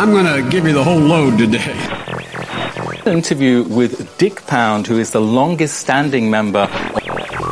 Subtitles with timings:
[0.00, 1.76] I'm going to give you the whole load today.
[3.04, 6.64] Interview with Dick Pound, who is the longest standing member.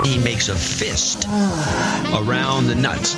[0.02, 3.16] He makes a fist around the nuts.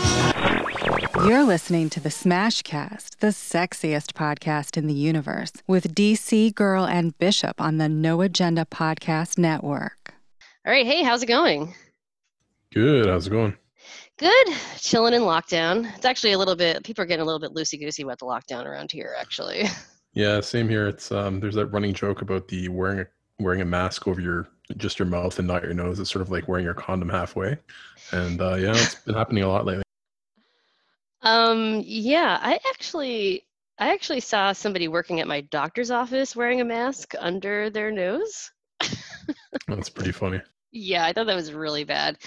[1.24, 7.16] You're listening to the Smashcast, the sexiest podcast in the universe, with DC Girl and
[7.18, 10.12] Bishop on the No Agenda Podcast Network.
[10.66, 10.84] All right.
[10.84, 11.76] Hey, how's it going?
[12.72, 13.06] Good.
[13.06, 13.56] How's it going?
[14.20, 14.48] Good.
[14.76, 15.90] Chilling in lockdown.
[15.96, 18.26] It's actually a little bit, people are getting a little bit loosey goosey about the
[18.26, 19.64] lockdown around here, actually.
[20.12, 20.88] Yeah, same here.
[20.88, 23.06] It's um there's that running joke about the wearing a
[23.38, 26.00] wearing a mask over your just your mouth and not your nose.
[26.00, 27.56] It's sort of like wearing your condom halfway.
[28.10, 29.84] And uh yeah, it's been happening a lot lately.
[31.22, 33.46] Um, yeah, I actually,
[33.78, 38.50] I actually saw somebody working at my doctor's office wearing a mask under their nose.
[39.68, 40.40] That's pretty funny.
[40.72, 42.18] Yeah, I thought that was really bad.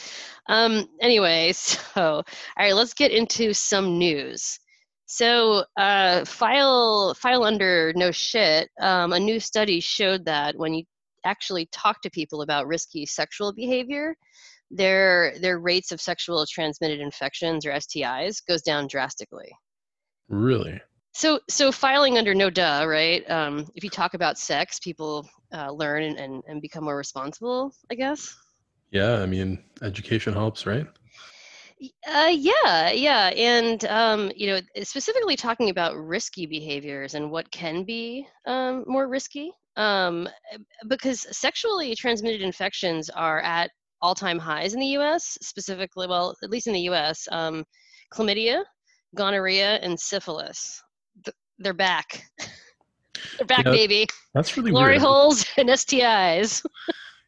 [0.48, 2.24] Um, anyway, so all
[2.58, 4.60] right, let's get into some news.
[5.06, 8.70] So, uh, file file under no shit.
[8.82, 10.84] Um, a new study showed that when you
[11.26, 14.16] actually talk to people about risky sexual behavior,
[14.72, 19.52] their their rates of sexual transmitted infections or STIs goes down drastically.
[20.30, 20.82] Really?
[21.14, 23.30] So, so filing under no duh, right?
[23.30, 27.72] Um, if you talk about sex, people uh, learn and, and, and become more responsible,
[27.92, 28.36] I guess.
[28.94, 30.86] Yeah, I mean, education helps, right?
[32.08, 37.84] Uh, yeah, yeah, and um, you know, specifically talking about risky behaviors and what can
[37.84, 40.30] be um, more risky, um,
[40.88, 45.40] because sexually transmitted infections are at all-time highs in the U.S.
[45.42, 47.66] Specifically, well, at least in the U.S., um,
[48.14, 48.64] chlamydia,
[49.16, 50.82] gonorrhea, and syphilis.
[51.26, 52.24] Th- they're back.
[53.40, 54.06] they're back, Yeah, baby.
[54.36, 55.02] That's really Glory weird.
[55.02, 56.64] holes and STIs.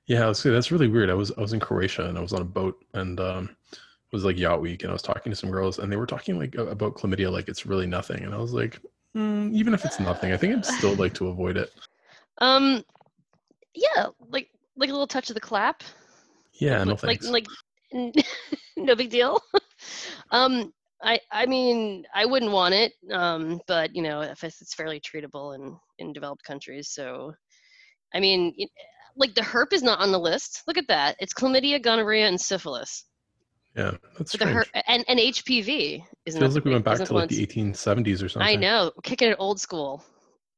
[0.08, 1.10] Yeah, say that's really weird.
[1.10, 4.12] I was I was in Croatia and I was on a boat and um it
[4.12, 6.38] was like yacht week and I was talking to some girls and they were talking
[6.38, 8.80] like about chlamydia like it's really nothing and I was like,
[9.14, 11.72] "Hmm, even if it's nothing, I think I'd still like to avoid it.
[12.40, 12.84] Um,
[13.74, 15.84] yeah, like like a little touch of the clap.
[16.60, 17.30] Yeah, no like like, thanks.
[17.30, 17.46] like
[17.94, 18.12] n-
[18.76, 19.42] no big deal.
[20.32, 22.92] um, I I mean I wouldn't want it.
[23.10, 27.34] Um, but you know if it's, it's fairly treatable in in developed countries, so
[28.14, 28.54] I mean.
[29.16, 30.64] Like the herp is not on the list.
[30.68, 31.16] Look at that.
[31.20, 33.06] It's chlamydia, gonorrhea, and syphilis.
[33.76, 34.56] yeah, that's But the strange.
[34.74, 36.40] her- and, and HPV isn't.
[36.42, 38.42] Feels like we went back to like the 1870s or something.
[38.42, 40.04] I know, we're kicking it old school.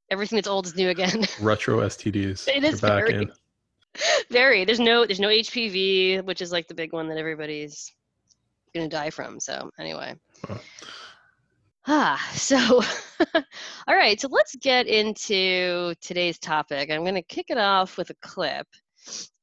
[0.10, 1.26] Everything that's old is new again.
[1.42, 2.48] Retro STDs.
[2.48, 3.32] it is back very- in.
[4.30, 4.64] Very.
[4.64, 7.92] There's no there's no HPV, which is like the big one that everybody's
[8.76, 9.40] gonna die from.
[9.40, 10.14] So anyway.
[10.48, 10.60] Wow.
[11.90, 12.58] Ah, so
[13.88, 16.92] all right, so let's get into today's topic.
[16.92, 18.68] I'm gonna kick it off with a clip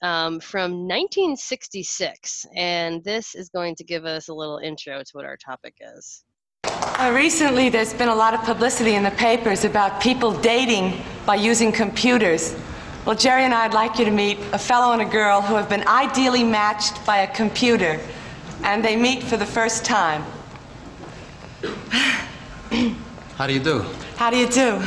[0.03, 5.25] um, from 1966, and this is going to give us a little intro to what
[5.25, 6.23] our topic is.
[6.65, 11.37] Uh, recently, there's been a lot of publicity in the papers about people dating by
[11.37, 12.55] using computers.
[13.07, 15.71] Well, Jerry and I'd like you to meet a fellow and a girl who have
[15.71, 17.99] been ideally matched by a computer,
[18.63, 20.23] and they meet for the first time.
[23.37, 23.85] How do you do?
[24.17, 24.83] How do you do?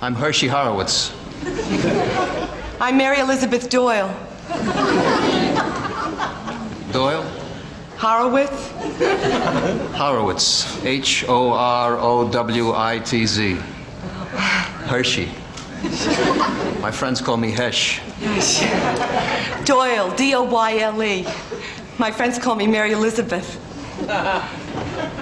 [0.00, 1.12] I'm Hershey Horowitz.
[2.80, 4.14] I'm Mary Elizabeth Doyle.
[6.92, 7.24] Doyle?
[7.96, 8.70] Horowitz?
[9.96, 10.84] Horowitz.
[10.84, 13.54] H O R O W I T Z.
[14.86, 15.30] Hershey.
[16.80, 18.00] My friends call me Hesh.
[19.64, 21.26] Doyle, D O Y L E.
[21.98, 23.60] My friends call me Mary Elizabeth.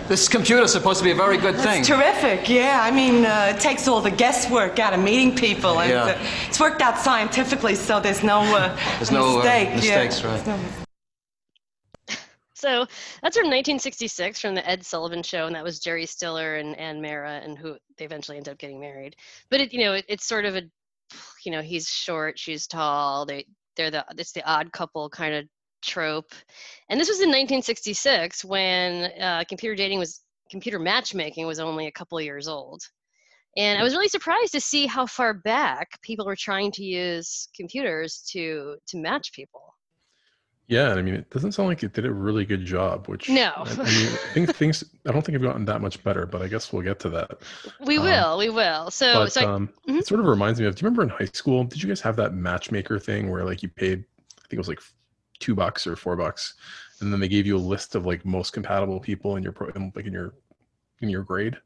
[0.09, 1.81] This computer's supposed to be a very good thing.
[1.81, 2.81] It's terrific, yeah.
[2.83, 5.81] I mean, uh, it takes all the guesswork out of meeting people.
[5.81, 6.05] And, Yeah.
[6.05, 9.69] uh, it's worked out scientifically, so there's no uh, There's no, uh, mistake.
[9.69, 9.77] yeah.
[10.05, 10.47] mistakes, right.
[10.47, 10.59] No
[12.55, 12.87] So
[13.23, 17.01] that's from 1966 from the Ed Sullivan Show, and that was Jerry Stiller and Anne
[17.01, 19.17] Meara, and who they eventually end up getting married.
[19.51, 20.63] But it, you know, it, it's sort of a,
[21.45, 23.27] you know, he's short, she's tall.
[23.27, 23.47] They
[23.77, 25.49] they're the it's the odd couple kind of
[25.83, 26.33] trope,
[26.89, 31.93] and this was in 1966 when uh, computer dating was computer matchmaking was only a
[31.93, 32.83] couple of years old.
[33.57, 37.49] And I was really surprised to see how far back people were trying to use
[37.55, 39.75] computers to to match people.
[40.69, 43.09] Yeah, I mean, it doesn't sound like it did a really good job.
[43.09, 43.53] Which No.
[43.57, 44.85] I, I mean, things things.
[45.07, 47.43] I don't think have gotten that much better, but I guess we'll get to that.
[47.81, 48.91] We Um, will, we will.
[48.91, 49.99] So, but so I, um, Mhm.
[49.99, 50.75] it sort of reminds me of.
[50.75, 51.65] Do you remember in high school?
[51.65, 54.05] Did you guys have that matchmaker thing where like you paid?
[54.39, 54.81] I think it was like
[55.43, 56.55] two bucks or four bucks,
[57.01, 59.69] and then they gave you a list of like most compatible people in your pro,
[59.69, 60.35] in, like in your
[61.01, 61.57] in your grade.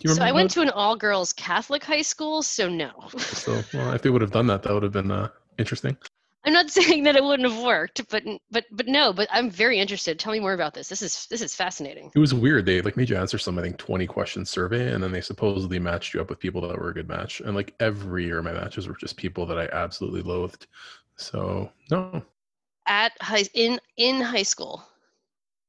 [0.00, 0.22] Do you so?
[0.22, 0.54] I went that?
[0.54, 2.90] to an all-girls Catholic high school, so no.
[3.18, 5.28] So well, if they would have done that, that would have been uh,
[5.58, 5.96] interesting.
[6.44, 9.12] I'm not saying that it wouldn't have worked, but but but no.
[9.12, 10.18] But I'm very interested.
[10.18, 10.88] Tell me more about this.
[10.88, 12.10] This is this is fascinating.
[12.14, 12.66] It was weird.
[12.66, 15.78] They like made you answer some I think 20 question survey, and then they supposedly
[15.78, 17.40] matched you up with people that were a good match.
[17.40, 20.66] And like every year, my matches were just people that I absolutely loathed.
[21.16, 22.22] So no.
[22.90, 24.82] At high in in high school.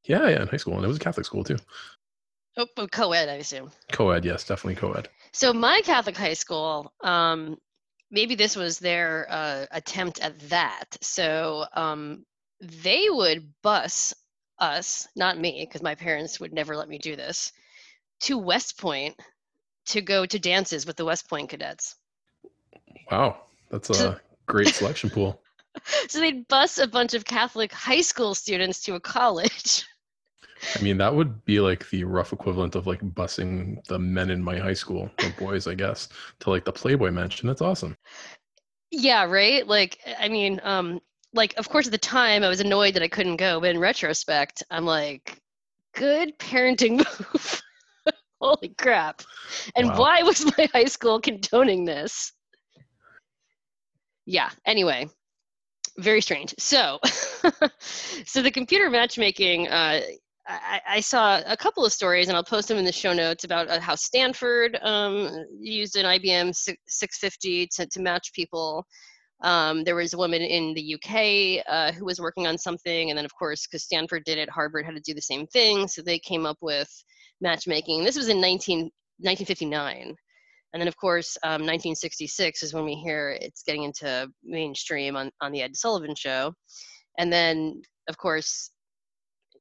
[0.05, 1.57] Yeah, yeah, in high school, and it was a Catholic school too.
[2.57, 3.71] Oh, co-ed, I assume.
[3.91, 5.07] Co-ed, yes, definitely co-ed.
[5.31, 7.57] So my Catholic high school, um,
[8.09, 10.97] maybe this was their uh, attempt at that.
[11.01, 12.25] So um,
[12.59, 14.15] they would bus
[14.57, 17.51] us, not me, because my parents would never let me do this,
[18.21, 19.15] to West Point
[19.85, 21.95] to go to dances with the West Point cadets.
[23.11, 25.39] Wow, that's a great selection pool.
[26.09, 29.85] So they'd bus a bunch of Catholic high school students to a college.
[30.75, 34.43] I mean, that would be like the rough equivalent of like busing the men in
[34.43, 36.07] my high school, the boys, I guess,
[36.41, 37.47] to like the Playboy Mansion.
[37.47, 37.95] That's awesome.
[38.91, 39.65] Yeah, right.
[39.65, 40.99] Like, I mean, um,
[41.33, 43.79] like of course at the time I was annoyed that I couldn't go, but in
[43.79, 45.39] retrospect, I'm like,
[45.93, 46.97] good parenting
[47.33, 47.61] move.
[48.41, 49.21] Holy crap!
[49.75, 49.97] And Wow.
[49.97, 52.33] why was my high school condoning this?
[54.25, 54.49] Yeah.
[54.65, 55.07] Anyway,
[56.01, 56.53] very strange.
[56.59, 56.99] So,
[58.25, 59.67] so the computer matchmaking.
[59.67, 60.01] Uh,
[60.47, 63.43] I, I saw a couple of stories, and I'll post them in the show notes
[63.43, 68.85] about uh, how Stanford um, used an IBM 650 to, to match people.
[69.43, 73.17] Um, there was a woman in the UK uh, who was working on something, and
[73.17, 75.87] then, of course, because Stanford did it, Harvard had to do the same thing.
[75.87, 76.89] So they came up with
[77.39, 78.03] matchmaking.
[78.03, 78.79] This was in 19,
[79.19, 80.15] 1959.
[80.73, 85.29] And then, of course, um, 1966 is when we hear it's getting into mainstream on,
[85.41, 86.53] on the Ed Sullivan Show.
[87.17, 88.71] And then, of course,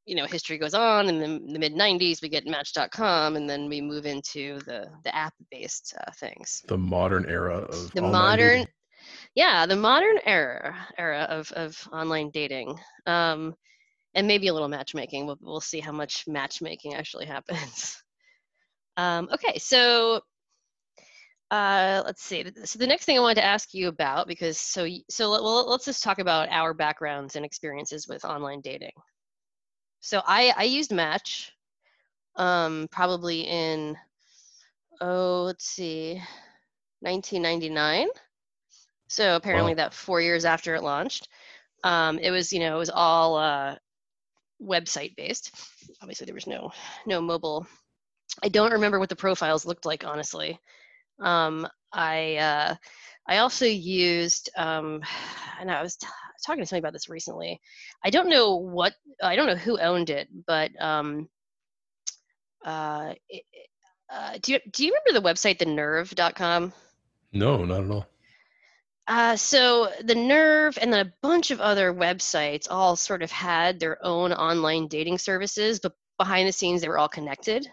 [0.06, 1.08] you know, history goes on.
[1.08, 5.14] In the, the mid 90s, we get Match.com, and then we move into the the
[5.14, 6.62] app based uh, things.
[6.68, 8.66] The modern era of The online modern, dating.
[9.34, 12.78] yeah, the modern era era of of online dating.
[13.06, 13.54] Um,
[14.14, 15.26] and maybe a little matchmaking.
[15.26, 18.02] We'll, we'll see how much matchmaking actually happens.
[18.96, 20.20] Um, okay, so
[21.50, 22.44] uh, let's see.
[22.64, 25.84] So the next thing I wanted to ask you about, because so so well, let's
[25.84, 28.92] just talk about our backgrounds and experiences with online dating.
[30.00, 31.52] So I I used Match,
[32.36, 33.96] um, probably in
[35.00, 36.20] oh let's see,
[37.00, 38.08] 1999.
[39.08, 39.74] So apparently Wow.
[39.74, 41.28] that four years after it launched,
[41.84, 43.76] um, it was you know it was all uh,
[44.62, 45.52] website based.
[46.02, 46.72] Obviously there was no
[47.06, 47.66] no mobile.
[48.42, 50.58] I don't remember what the profiles looked like honestly.
[51.20, 52.74] Um, I uh,
[53.26, 55.02] I also used um,
[55.60, 56.06] and I was t-
[56.44, 57.60] talking to somebody about this recently.
[58.04, 61.28] I don't know what I don't know who owned it, but um,
[62.64, 63.44] uh, it,
[64.12, 66.72] uh, do you do you remember the website thenerve.com?
[67.32, 68.06] No, not at all.
[69.06, 73.80] Uh, so the Nerve and then a bunch of other websites all sort of had
[73.80, 77.68] their own online dating services, but behind the scenes they were all connected.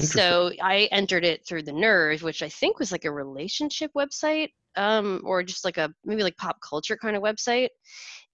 [0.00, 4.48] So I entered it through the Nerve, which I think was like a relationship website,
[4.76, 7.68] um, or just like a maybe like pop culture kind of website.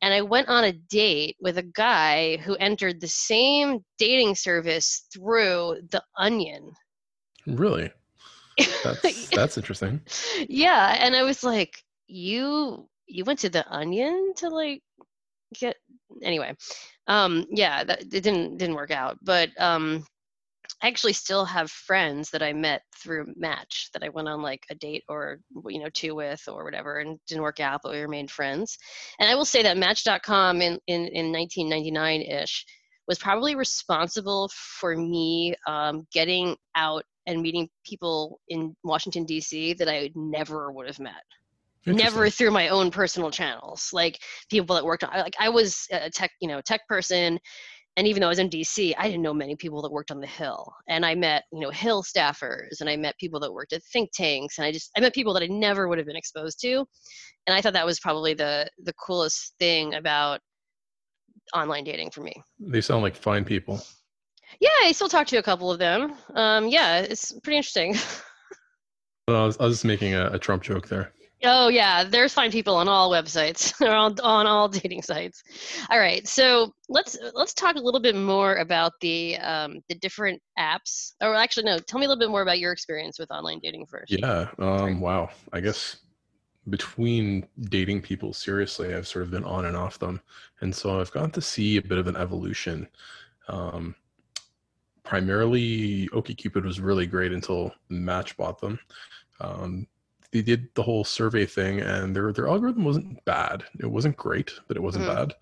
[0.03, 5.07] And I went on a date with a guy who entered the same dating service
[5.13, 6.73] through the Onion.
[7.47, 7.91] Really?
[8.83, 10.01] That's that's interesting.
[10.49, 14.83] yeah and i was like you you went to the onion to like
[15.59, 15.77] get
[16.23, 16.55] anyway
[17.07, 20.05] um yeah that it didn't didn't work out but um
[20.83, 24.65] i actually still have friends that i met through match that i went on like
[24.71, 28.01] a date or you know two with or whatever and didn't work out but we
[28.01, 28.79] remained friends
[29.19, 32.65] and i will say that match.com in in, in 1999ish
[33.11, 39.75] was probably responsible for me um, getting out and meeting people in Washington D.C.
[39.75, 41.23] that I never would have met.
[41.87, 44.21] Never through my own personal channels, like
[44.51, 45.11] people that worked on.
[45.13, 47.39] Like I was a tech, you know, tech person,
[48.01, 50.23] and even though I was in D.C., I didn't know many people that worked on
[50.23, 50.73] the Hill.
[50.89, 54.11] And I met, you know, Hill staffers, and I met people that worked at think
[54.15, 56.79] tanks, and I just I met people that I never would have been exposed to,
[57.47, 60.41] and I thought that was probably the the coolest thing about
[61.55, 62.33] online dating for me.
[62.59, 63.83] They sound like fine people.
[64.61, 66.15] Yeah, I still talk to a couple of them.
[66.35, 67.97] Um, yeah, it's pretty interesting.
[69.29, 71.13] I was, I was just making a, a Trump joke there.
[71.45, 75.43] Oh yeah, there's fine people on all websites or on, on all dating sites.
[75.91, 80.41] All right, so let's let's talk a little bit more about the um, the different
[80.59, 81.13] apps.
[81.21, 83.87] Or actually, no, tell me a little bit more about your experience with online dating
[83.87, 84.13] first.
[84.13, 84.49] Yeah.
[84.59, 85.31] Um, wow.
[85.53, 85.97] I guess
[86.69, 90.21] between dating people seriously, I've sort of been on and off them,
[90.61, 92.87] and so I've gotten to see a bit of an evolution.
[93.49, 93.95] Um,
[95.03, 98.79] primarily, OkCupid was really great until Match bought them.
[99.41, 99.87] Um,
[100.33, 103.65] they did the whole survey thing, and their their algorithm wasn't bad.
[103.81, 105.15] It wasn't great, but it wasn't Mhm.
[105.17, 105.35] bad.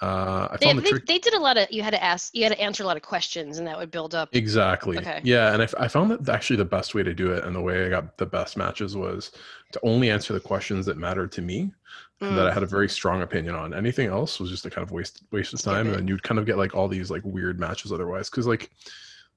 [0.00, 1.70] Uh, I They, found the they, they did a lot of.
[1.70, 2.34] You had to ask.
[2.34, 4.30] You had to answer a lot of questions, and that would build up.
[4.32, 4.98] exactly.
[4.98, 5.20] Okay.
[5.22, 7.86] Yeah, and I found that actually the best way to do it, and the way
[7.86, 9.30] I got the best matches was
[9.72, 11.72] to only answer the questions that mattered to me,
[12.20, 12.54] and that I Mm.
[12.54, 13.72] had a very strong opinion on.
[13.74, 16.00] Anything else was just a kind of waste waste of time, it.
[16.00, 18.28] and you'd kind of get like all these like weird matches otherwise.
[18.28, 18.70] Because like,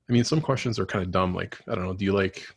[0.09, 1.35] I mean, some questions are kind of dumb.
[1.35, 2.55] Like, I don't know, do you like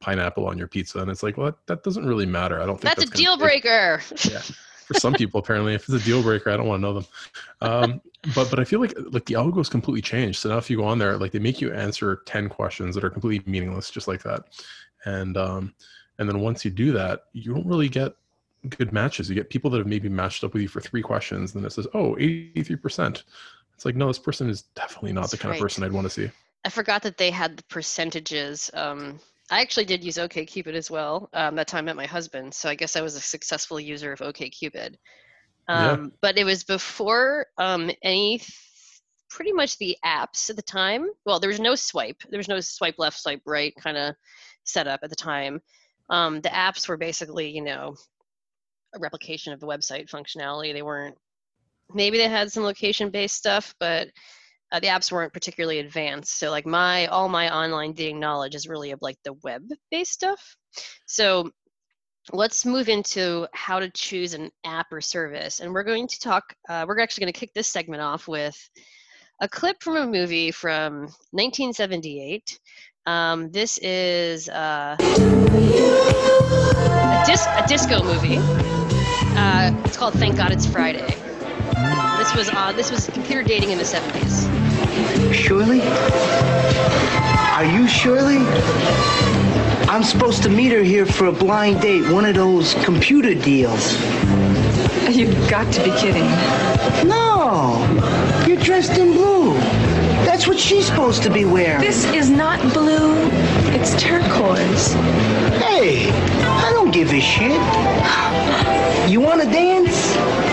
[0.00, 0.98] pineapple on your pizza?
[0.98, 2.60] And it's like, well, that, that doesn't really matter.
[2.60, 4.00] I don't think That's, a deal breaker.
[4.24, 4.42] yeah
[4.86, 7.06] for some people apparently if it's a deal breaker i don't want to know them
[7.60, 8.00] um,
[8.34, 10.76] but but i feel like like the algo is completely changed so now if you
[10.76, 14.06] go on there like they make you answer 10 questions that are completely meaningless just
[14.06, 14.44] like that
[15.04, 15.74] and um
[16.18, 18.14] and then once you do that you don't really get
[18.68, 21.54] good matches you get people that have maybe matched up with you for three questions
[21.54, 23.24] and then it says oh 83%
[23.74, 25.58] it's like no this person is definitely not That's the kind right.
[25.58, 26.30] of person i'd want to see
[26.64, 28.72] I forgot that they had the percentages.
[28.74, 31.28] Um, I actually did use OKCupid as well.
[31.32, 34.12] Um, that time I met my husband, so I guess I was a successful user
[34.12, 34.96] of OKCupid.
[35.68, 35.90] Yeah.
[35.92, 38.40] Um, But it was before um, any,
[39.30, 41.08] pretty much the apps at the time.
[41.24, 42.22] Well, there was no swipe.
[42.28, 44.14] There was no swipe left, swipe right kind of
[44.64, 45.60] setup at the time.
[46.10, 47.94] Um, the apps were basically, you know,
[48.94, 50.72] a replication of the website functionality.
[50.72, 51.16] They weren't.
[51.94, 54.08] Maybe they had some location-based stuff, but
[54.72, 56.38] uh, the apps weren't particularly advanced.
[56.38, 60.12] So like my all my online dating knowledge is really of like the web based
[60.12, 60.56] stuff.
[61.06, 61.50] So
[62.32, 66.54] let's move into how to choose an app or service, and we're going to talk.
[66.68, 68.56] Uh, we're actually going to kick this segment off with
[69.40, 72.58] a clip from a movie from 1978.
[73.06, 75.04] Um, this is uh, a,
[77.26, 78.38] dis- a disco movie.
[79.38, 81.06] Uh, it's called Thank God It's Friday.
[82.18, 84.45] This was uh, this was computer dating in the 70s.
[85.32, 85.82] Shirley?
[87.56, 88.38] Are you Shirley?
[89.88, 93.94] I'm supposed to meet her here for a blind date, one of those computer deals.
[95.08, 96.26] You've got to be kidding.
[97.08, 97.86] No,
[98.46, 99.54] you're dressed in blue.
[100.24, 101.80] That's what she's supposed to be wearing.
[101.80, 103.14] This is not blue,
[103.72, 104.92] it's turquoise.
[105.62, 107.60] Hey, I don't give a shit.
[109.10, 110.45] You want to dance?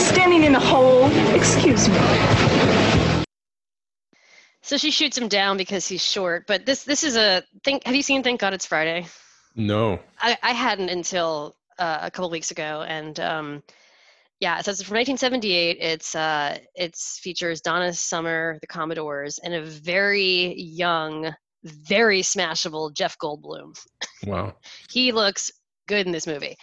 [0.00, 1.10] Are you standing in a hole?
[1.34, 3.24] Excuse me.
[4.62, 6.46] So she shoots him down because he's short.
[6.46, 7.84] But this this is a think.
[7.84, 9.06] Have you seen Thank God It's Friday?
[9.56, 13.62] no I, I hadn't until uh, a couple weeks ago, and um,
[14.40, 15.76] yeah, so it's from 1978.
[15.82, 21.30] It's uh, it's features Donna Summer, the Commodores, and a very young,
[21.62, 23.78] very smashable Jeff Goldblum.
[24.24, 24.54] wow
[24.90, 25.50] He looks
[25.86, 26.56] good in this movie.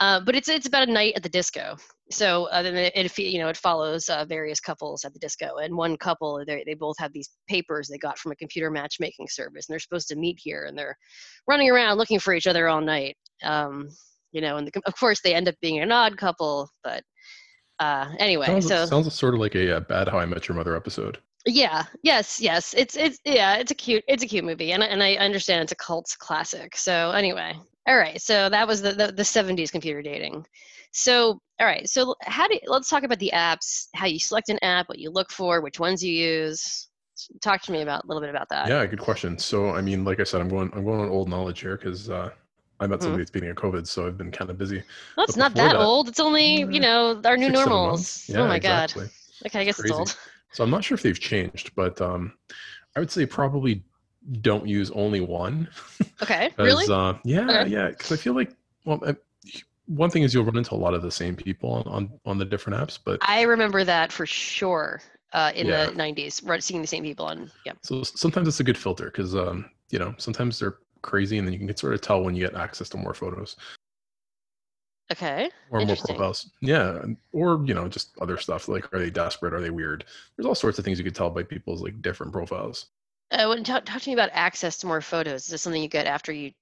[0.00, 1.76] Uh, but it's it's about a night at the disco.
[2.10, 5.56] So uh, then it, it you know it follows uh, various couples at the disco,
[5.56, 9.28] and one couple they they both have these papers they got from a computer matchmaking
[9.28, 10.96] service, and they're supposed to meet here, and they're
[11.46, 13.16] running around looking for each other all night.
[13.44, 13.88] Um,
[14.32, 17.02] you know, and the, of course they end up being an odd couple, but
[17.80, 20.56] uh, anyway, sounds, so sounds sort of like a, uh bad how i met your
[20.56, 22.74] mother episode yeah, yes, yes.
[22.76, 25.62] It's it's yeah, it's a cute it's a cute movie, and I- and I understand
[25.62, 26.76] it's a cult classic.
[26.76, 27.54] So anyway,
[27.88, 28.20] all right.
[28.20, 30.44] So that was the the, the 70s computer dating.
[30.92, 31.88] So all right.
[31.88, 35.10] So how do let's talk about the apps, how you select an app, what you
[35.10, 36.88] look for, which ones you use.
[37.42, 38.68] Talk to me about a little bit about that.
[38.68, 39.36] Yeah, good question.
[39.38, 42.08] So, I mean, like I said, I'm going, I'm going on old knowledge here because
[42.08, 42.30] uh,
[42.78, 43.02] I met Mhm.
[43.02, 44.84] somebody at the beginning of COVID, so I've been kind of busy.
[45.16, 46.08] Well, it's not that, that- old.
[46.08, 48.24] It's only you know our new normals.
[48.28, 49.06] Yeah, oh my exactly.
[49.06, 49.10] god.
[49.46, 50.16] Okay, I guess it's old.
[50.52, 52.32] So I'm not sure if they've changed, but um,
[52.94, 53.82] I would say probably
[54.40, 55.68] don't use only one.
[56.22, 56.84] Okay, really?
[56.92, 57.70] Uh, yeah, Okay.
[57.70, 57.88] yeah.
[57.90, 58.52] Because I feel like,
[58.84, 59.14] well, I,
[59.88, 62.38] one thing is you'll run into a lot of the same people on on, on
[62.38, 65.00] the different apps, but I remember that for sure.
[65.34, 65.86] Uh, in Yeah.
[65.86, 67.50] the 90s, right, seeing the same people on.
[67.66, 67.72] Yeah.
[67.82, 71.52] so sometimes it's a good filter because um, you know sometimes they're crazy, and then
[71.52, 73.54] you can sort of tell when you get access to more photos.
[75.10, 75.50] Okay.
[75.70, 76.50] or more profiles.
[76.60, 77.02] Yeah,
[77.32, 79.54] or you know, just other stuff like are they desperate?
[79.54, 80.04] Are they weird?
[80.36, 82.86] There's all sorts of things you could tell by people's like different profiles.
[83.30, 85.44] Uh, when talk, talk to me about access to more photos.
[85.44, 86.52] Is this something you get after you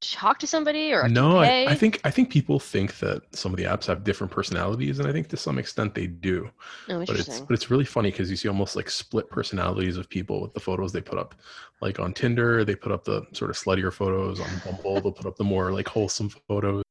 [0.00, 1.66] talk to somebody, or No, I.
[1.68, 5.08] I think I think people think that some of the apps have different personalities, and
[5.08, 6.50] I think to some extent they do.
[6.88, 10.08] Oh, but it's but it's really funny because you see almost like split personalities of
[10.08, 11.34] people with the photos they put up.
[11.80, 14.40] Like on Tinder, they put up the sort of sluttier photos.
[14.40, 16.82] On Bumble, they'll put up the more like wholesome photos.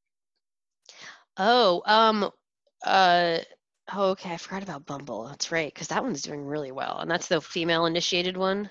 [1.38, 2.30] Oh, um,
[2.86, 3.40] uh,
[3.94, 4.34] oh, okay.
[4.34, 5.28] I forgot about Bumble.
[5.28, 8.70] That's right, because that one's doing really well, and that's the female-initiated one.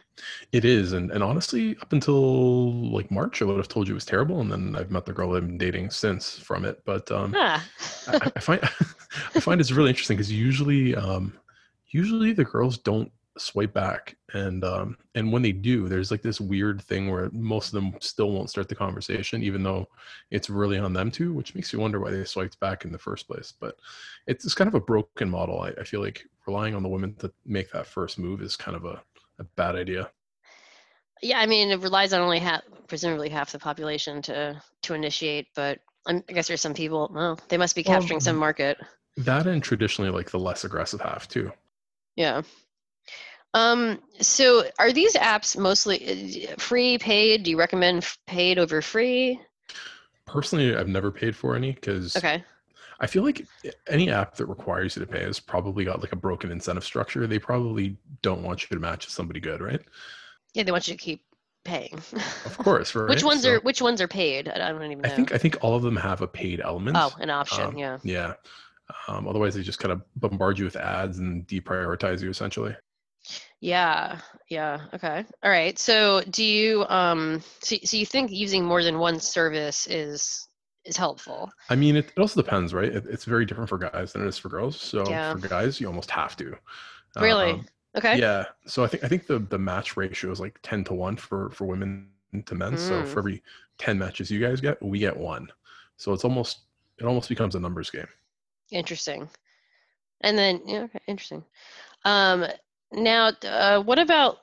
[0.52, 3.96] It is, and and honestly, up until like March, I would have told you it
[3.96, 6.82] was terrible, and then I've met the girl I've been dating since from it.
[6.84, 7.64] But um, Ah.
[8.06, 8.60] I, I find
[9.34, 11.38] I find it's really interesting because usually, um,
[11.90, 16.40] usually the girls don't swipe back and um and when they do there's like this
[16.40, 19.86] weird thing where most of them still won't start the conversation even though
[20.30, 22.98] it's really on them to which makes you wonder why they swiped back in the
[22.98, 23.76] first place but
[24.26, 27.14] it's, it's kind of a broken model I, I feel like relying on the women
[27.16, 29.02] to make that first move is kind of a,
[29.38, 30.10] a bad idea
[31.22, 35.48] Yeah, I mean, it relies on only half, presumably half the population to to initiate.
[35.54, 37.10] But I'm, I guess there's some people.
[37.12, 38.78] Well, they must be Well, capturing some market.
[39.18, 41.52] that and traditionally like the less aggressive half too
[42.16, 42.42] Yeah.
[43.54, 44.00] Um.
[44.20, 47.42] So, are these apps mostly uh, free, paid?
[47.44, 49.40] Do you recommend paid over free?
[50.26, 52.44] personally i've never paid for any because Okay.
[53.00, 53.46] I feel like
[53.86, 57.28] any app that requires you to pay has probably got like a broken incentive structure.
[57.28, 59.80] They probably don't want you to match with somebody good, right?
[60.54, 61.22] Yeah, they want you to keep
[61.64, 61.94] paying.
[62.44, 63.08] Of course, right?
[63.08, 64.48] which ones So are which ones are paid?
[64.48, 65.08] I don't even know.
[65.08, 66.96] I think I think all of them have a paid element.
[66.96, 67.64] Oh, an option.
[67.66, 67.98] Um, yeah.
[68.02, 68.34] Yeah.
[69.06, 72.74] Um, otherwise, they just kind of bombard you with ads and deprioritize you essentially.
[73.60, 74.18] Yeah.
[74.48, 74.80] Yeah.
[74.94, 75.24] Okay.
[75.42, 75.78] All right.
[75.78, 77.42] So, do you um?
[77.60, 80.48] So, so you think using more than one service is
[80.84, 81.50] is helpful?
[81.68, 82.94] I mean, it, it also depends, right?
[82.94, 84.80] It, it's very different for guys than it is for girls.
[84.80, 85.32] So Yeah.
[85.32, 86.56] for guys, you almost have to.
[87.20, 87.52] Really?
[87.52, 87.66] Um,
[87.96, 88.18] Okay.
[88.18, 88.44] Yeah.
[88.66, 91.50] So I think I think the the match ratio is like ten to one for
[91.50, 92.08] for women
[92.46, 92.76] to men.
[92.76, 93.06] So Mm.
[93.06, 93.42] for every
[93.78, 95.48] ten matches you guys get, we get one.
[95.96, 96.60] So it's almost
[96.98, 98.06] it almost becomes a numbers game.
[98.70, 99.28] Interesting.
[100.20, 101.44] And then, yeah, okay, interesting.
[102.04, 102.44] Um,
[102.92, 104.38] now, uh, what about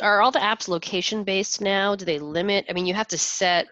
[0.00, 1.94] are all the apps location based now?
[1.94, 2.66] Do they limit?
[2.68, 3.68] I mean, you have to set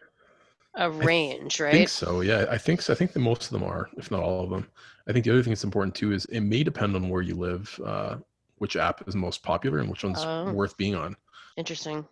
[0.75, 1.73] a range, I right?
[1.73, 2.21] think so.
[2.21, 2.93] Yeah, I think so.
[2.93, 4.69] I think that most of them are, if not all of them.
[5.09, 7.35] I think the other thing that's important too is it may depend on where you
[7.35, 8.17] live, uh,
[8.59, 10.53] which app is most popular and which one's Oh.
[10.53, 11.17] worth being on.
[11.57, 12.07] Interesting.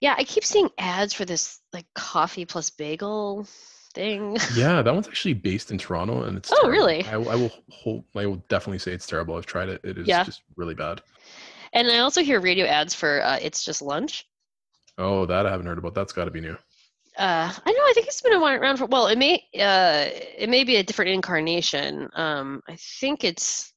[0.00, 3.46] Yeah, I keep seeing ads for this like coffee plus bagel
[3.96, 4.36] thing.
[4.54, 6.70] Yeah, that one's actually based in Toronto, and it's Oh, terrible.
[6.70, 7.04] really?
[7.06, 9.34] I, I will hold, I will definitely say it's terrible.
[9.36, 9.80] I've tried it.
[9.82, 10.22] It is Yeah.
[10.22, 11.02] just really bad.
[11.72, 14.24] And I also hear radio ads for uh, It's Just Lunch.
[14.98, 15.94] Oh, that I haven't heard about.
[15.94, 16.56] That's got to be new.
[17.18, 17.82] Uh, I know.
[17.82, 18.86] I think it's been around for.
[18.86, 19.42] Well, it may.
[19.58, 20.06] Uh,
[20.38, 22.08] it may be a different incarnation.
[22.14, 23.72] Um, I think it's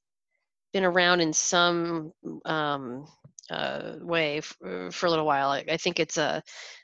[0.74, 2.12] been around in some
[2.46, 3.06] um,
[3.50, 5.50] uh, way f- uh, for a little while.
[5.50, 6.44] I, I think it's a.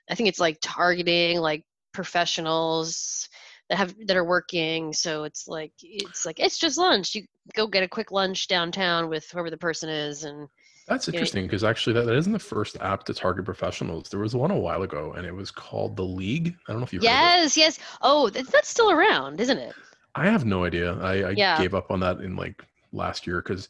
[0.10, 1.64] I think it's like targeting like
[1.96, 3.30] professionals
[3.70, 4.94] that have that are working.
[4.94, 7.16] So it's like it's like it's just lunch.
[7.16, 7.24] You
[7.56, 10.48] go get a quick lunch downtown with whoever the person is, and
[10.88, 14.10] That's interesting because actually that, that isn't the first app to target professionals.
[14.10, 16.56] There was one a while ago, and it was called the League.
[16.68, 17.16] I don't know if you heard of it.
[17.16, 17.80] Yes, yes.
[18.02, 19.76] Oh, that's, that's still around, isn't it?
[20.14, 20.94] I have no idea.
[21.00, 21.58] I, I Yeah.
[21.58, 23.68] gave up on that in like last year because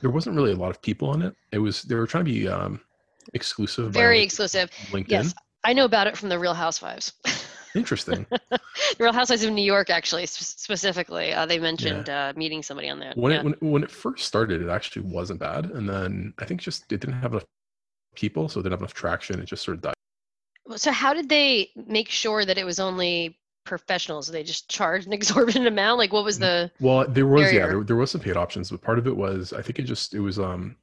[0.00, 1.34] there wasn't really a lot of people on it.
[1.52, 2.80] It was they were trying to be um,
[3.34, 3.92] exclusive.
[3.92, 4.70] Very exclusive.
[4.92, 5.08] LinkedIn.
[5.08, 5.34] Yes,
[5.66, 7.12] I know about it from the Real Housewives.
[7.74, 8.24] Interesting.
[8.30, 8.60] the
[9.00, 13.00] Real Housewives of New York, actually, sp- specifically, uh, they mentioned uh, meeting somebody on
[13.00, 13.12] there.
[13.16, 13.40] when yeah.
[13.40, 16.90] it when, when it first started, it actually wasn't bad, and then I think just
[16.92, 17.44] it didn't have enough
[18.14, 19.40] people, so it didn't have enough traction.
[19.40, 19.94] It just sort of died.
[20.76, 24.28] so, how did they make sure that it was only professionals?
[24.28, 25.98] They just charged an exorbitant amount.
[25.98, 26.70] Like, what was the?
[26.78, 29.52] Well, there was yeah, there, there was some paid options, but part of it was
[29.52, 30.76] I think it just it was um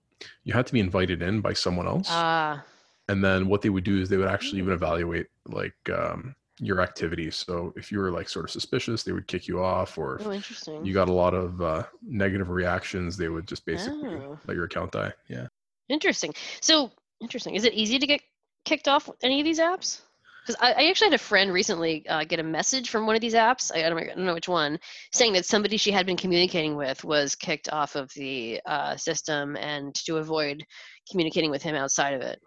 [0.43, 2.63] you had to be invited in by someone else, Ah,
[3.09, 6.81] and then what they would do is they would actually even evaluate like um your
[6.81, 7.35] activities.
[7.35, 10.27] So if you were like sort of suspicious, they would kick you off, or if
[10.27, 10.85] oh, interesting.
[10.85, 14.37] you got a lot of uh, negative reactions, they would just basically Oh.
[14.47, 15.11] let your account die.
[15.27, 15.47] Yeah.
[15.89, 16.33] Interesting.
[16.61, 17.55] So interesting.
[17.55, 18.21] Is it easy to get
[18.65, 20.01] kicked off any of these apps?
[20.45, 23.21] Because I, I actually had a friend recently uh, get a message from one of
[23.21, 23.71] these apps.
[23.73, 24.77] I, I, don't, I don't know which one,
[25.11, 29.55] saying that somebody she had been communicating with was kicked off of the uh, system,
[29.57, 30.63] and to avoid
[31.09, 32.39] communicating with him outside of it.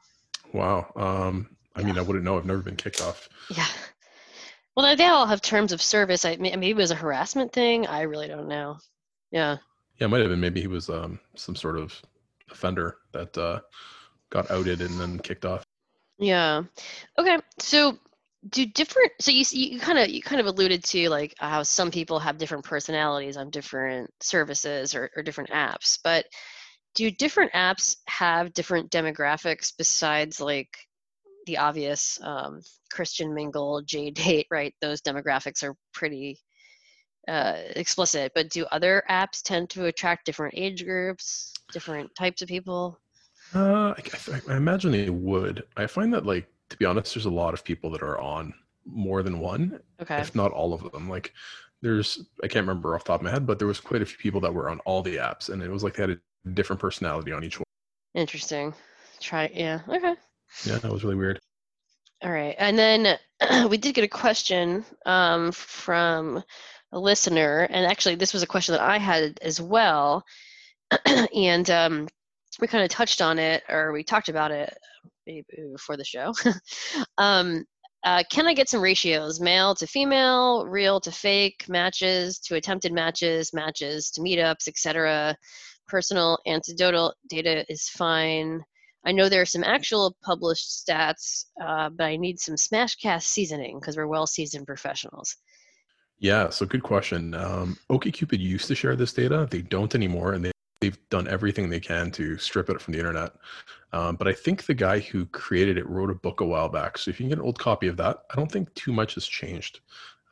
[0.53, 0.93] Wow.
[0.97, 2.39] Um, I mean, I wouldn't know.
[2.39, 3.29] I've never been kicked off.
[3.51, 3.67] Yeah.
[4.77, 6.25] Well, they all have terms of service.
[6.25, 7.87] I may- maybe it was a harassment thing.
[7.87, 8.79] I really don't know.
[9.31, 9.57] Yeah.
[9.99, 10.41] Yeah, it might have been.
[10.41, 12.01] Maybe he was um, some sort of
[12.51, 13.61] offender that uh,
[14.31, 15.65] got outed and then kicked off.
[16.19, 16.63] Yeah.
[17.19, 17.39] Okay.
[17.59, 17.99] So
[18.51, 21.91] do different so you you kind of you kind of alluded to like how some
[21.91, 26.27] people have different personalities on different services or, or different apps but
[26.97, 30.77] do different apps have different demographics besides like
[31.47, 36.39] the obvious um, christian mingle JDate right those demographics are pretty
[37.29, 42.49] uh, explicit but do other apps tend to attract different age groups different types of
[42.49, 42.99] people
[43.55, 45.63] Uh, I, I- I imagine they would.
[45.77, 48.53] I find that, like, to be honest, there's a lot of people that are on
[48.85, 51.09] more than one, okay if not all of them.
[51.09, 51.33] Like,
[51.83, 54.07] there's, I can't remember off the top of my head, but there was quite a
[54.07, 56.19] few people that were on all the apps, and it was like they had a
[56.55, 57.65] different personality on each one.
[58.15, 58.73] interesting
[59.21, 60.15] try yeah okay
[60.65, 61.41] Yeah, that was really weird.
[62.23, 62.55] All right.
[62.59, 63.19] And then
[63.69, 66.43] we did get a question um, from
[66.93, 67.67] a listener.
[67.71, 70.25] And actually, this was a question that I had as well.
[71.35, 72.09] and um,
[72.61, 74.77] we kind of touched on it or we talked about it
[75.27, 76.33] maybe before the show.
[77.19, 77.65] um,
[78.05, 79.41] uh, can I get some ratios?
[79.41, 85.37] Male to female, real to fake, matches to attempted matches, matches to meetups, etc.
[85.89, 88.63] Personal anecdotal data is fine.
[89.05, 93.79] I know there are some actual published stats, uh, but I need some Smashcast seasoning
[93.79, 95.37] because we're well seasoned professionals.
[96.19, 97.35] Yeah, so good question.
[97.35, 99.47] Um, OkCupid used to share this data.
[99.49, 102.99] They don't anymore, and they, they've done everything they can to strip it from the
[102.99, 103.33] internet.
[103.93, 106.99] Um, but I think the guy who created it wrote a book a while back.
[106.99, 109.15] So if you can get an old copy of that, I don't think too much
[109.15, 109.81] has changed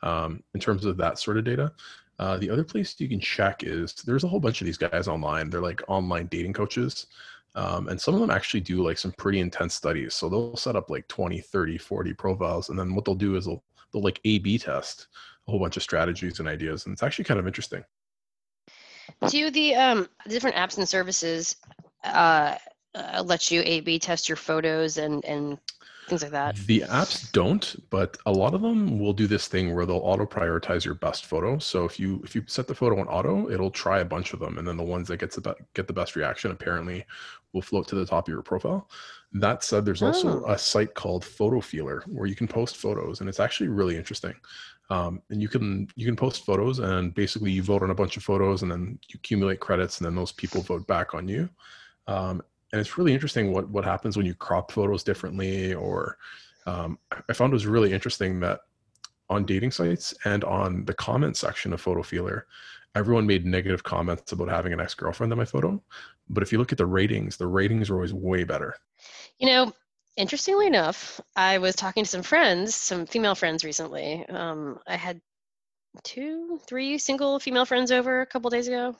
[0.03, 1.71] um, in terms of that sort of data.
[2.17, 5.07] Uh, the other place you can check is there's a whole bunch of these guys
[5.07, 5.49] online.
[5.49, 7.07] They're like online dating coaches.
[7.55, 10.13] Um, and some of them actually do like some pretty intense studies.
[10.13, 12.69] So they'll set up like 20, 30, 40 profiles.
[12.69, 15.07] And then what they'll do is they'll, they'll like A B test
[15.47, 16.85] a whole bunch of strategies and ideas.
[16.85, 17.83] And it's actually kind of interesting.
[19.29, 21.55] Do the um, different apps and services
[22.03, 22.55] uh,
[22.93, 25.57] uh, let you A B test your photos and, and
[26.07, 26.55] things like that?
[26.67, 30.25] The apps don't, but a lot of them will do this thing where they'll auto
[30.25, 31.57] prioritize your best photo.
[31.59, 34.39] So if you if you set the photo on auto, it'll try a bunch of
[34.39, 37.05] them, and then the ones that gets the get the best reaction apparently
[37.53, 38.89] will float to the top of your profile.
[39.33, 40.51] That said, there's also Oh.
[40.51, 44.33] a site called Photofeeler where you can post photos, and it's actually really interesting.
[44.89, 48.17] Um, and you can you can post photos, and basically you vote on a bunch
[48.17, 51.49] of photos, and then you accumulate credits, and then those people vote back on you.
[52.07, 52.43] Um,
[52.75, 56.17] and it's really interesting what what happens when you crop photos differently or
[56.65, 58.59] um, i found it was really interesting that
[59.29, 62.41] on dating sites and on the comment section of Photofeeler
[62.93, 65.81] everyone made negative comments about having an ex-girlfriend in my photo
[66.27, 68.75] but if you look at the ratings the ratings are always way better
[69.39, 69.73] You know,
[70.17, 74.25] interestingly enough, I was talking to some friends, some female friends recently.
[74.29, 75.21] Um, I had
[76.03, 78.95] two, three single female friends over a couple days ago.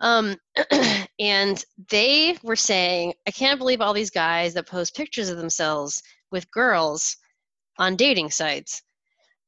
[0.00, 0.36] Um,
[1.20, 6.02] and they were saying, I can't believe all these guys that post pictures of themselves
[6.30, 7.16] with girls
[7.78, 8.82] on dating sites.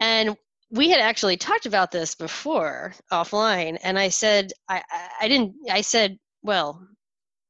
[0.01, 0.37] And
[0.71, 3.79] we had actually talked about this before offline.
[3.83, 6.87] And I said, I, I, I didn't, I said, well,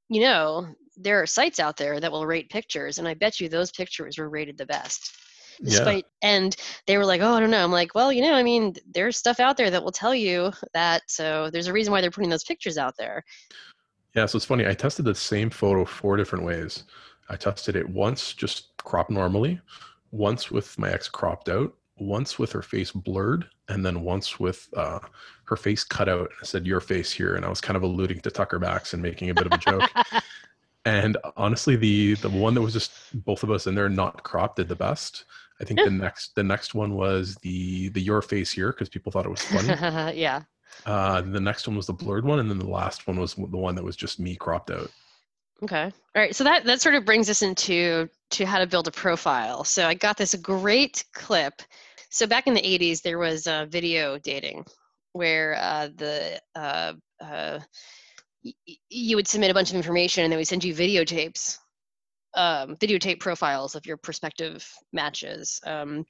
[0.09, 3.49] you know, there are sites out there that will rate pictures, and I bet you
[3.49, 5.15] those pictures were rated the best.
[5.63, 6.01] Yeah.
[6.23, 8.75] And they were like, "Oh, I don't know." I'm like, "Well, you know, I mean,
[8.93, 11.03] there's stuff out there that will tell you that.
[11.11, 13.25] So there's a reason why they're putting those pictures out there."
[14.15, 16.85] yeah so it's funny i tested the same photo four different ways
[17.29, 19.61] i tested it once just cropped normally
[20.11, 24.69] once with my ex cropped out once with her face blurred and then once with
[24.77, 24.99] uh,
[25.45, 27.83] her face cut out And i said your face here and i was kind of
[27.83, 29.91] alluding to tucker backs and making a bit of a joke
[30.85, 32.93] and honestly the the one that was just
[33.25, 35.25] both of us in there not cropped did the best
[35.61, 39.13] i think the next the next one was the the your face here because people
[39.13, 39.69] thought it was funny
[40.17, 40.43] yeah.
[40.87, 43.45] uh the next one was the blurred one and then the last one was the
[43.47, 44.91] one that was just me cropped out
[45.63, 45.85] Okay.
[45.85, 46.35] All right.
[46.35, 49.65] So that that sort of brings us into to how to build a profile.
[49.65, 51.61] So I got this great clip.
[52.11, 54.65] So back in the 80s, there was uh, video dating,
[55.13, 57.61] where uh, the uh, uh,
[58.43, 61.59] y- y- you would submit a bunch of information, and they would send you videotapes,
[62.35, 65.61] um, videotape profiles of your prospective matches.
[65.67, 66.05] Um,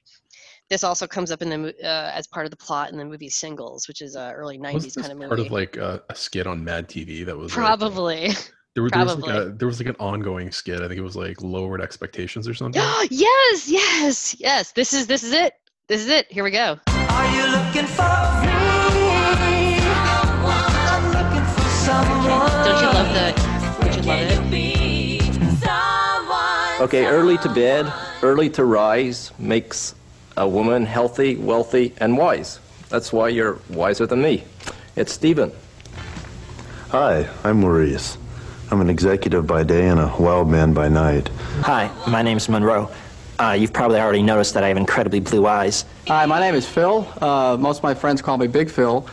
[0.69, 3.29] this also comes up in the uh, as part of the plot in the movie
[3.29, 5.27] Singles, which is a early 90s was kind of movie.
[5.27, 8.29] part of like a, a skit on mad tv that was like- Probably.
[8.75, 11.03] there, were, there was like a there was like an ongoing skit i think it
[11.03, 12.81] was like lowered expectations or something
[13.11, 14.71] yes, yes, yes.
[14.71, 15.53] This is this is it.
[15.89, 16.31] This is it.
[16.31, 16.77] Here we go.
[16.87, 18.03] Are you looking for
[18.45, 19.77] me?
[19.83, 22.49] I'm looking for someone.
[22.63, 23.33] Don't you love the?
[23.81, 24.90] Don't you love it?
[26.81, 29.93] Okay, early to bed, early to rise makes
[30.35, 32.59] a woman healthy, wealthy, and wise.
[32.89, 34.45] That's why you're wiser than me.
[34.95, 35.51] It's Stephen.
[36.89, 38.17] Hi, I'm Maurice.
[38.71, 41.29] I'm an executive by day and a wild man by night.
[41.59, 42.89] Hi, my name's Monroe.
[43.37, 45.85] Uh, you've probably already noticed that I have incredibly blue eyes.
[46.07, 47.07] Hi, my name is Phil.
[47.21, 49.07] Uh, most of my friends call me Big Phil.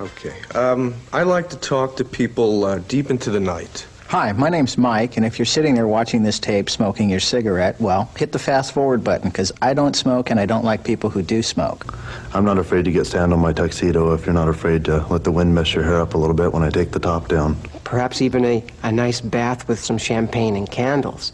[0.00, 0.40] Okay.
[0.54, 3.86] Um, I like to talk to people uh, deep into the night.
[4.08, 7.80] Hi, my name's Mike, and if you're sitting there watching this tape smoking your cigarette,
[7.80, 11.10] well, hit the fast forward button because I don't smoke and I don't like people
[11.10, 11.98] who do smoke.
[12.32, 15.24] I'm not afraid to get sand on my tuxedo if you're not afraid to let
[15.24, 17.56] the wind mess your hair up a little bit when I take the top down.
[17.82, 21.32] Perhaps even a, a nice bath with some champagne and candles.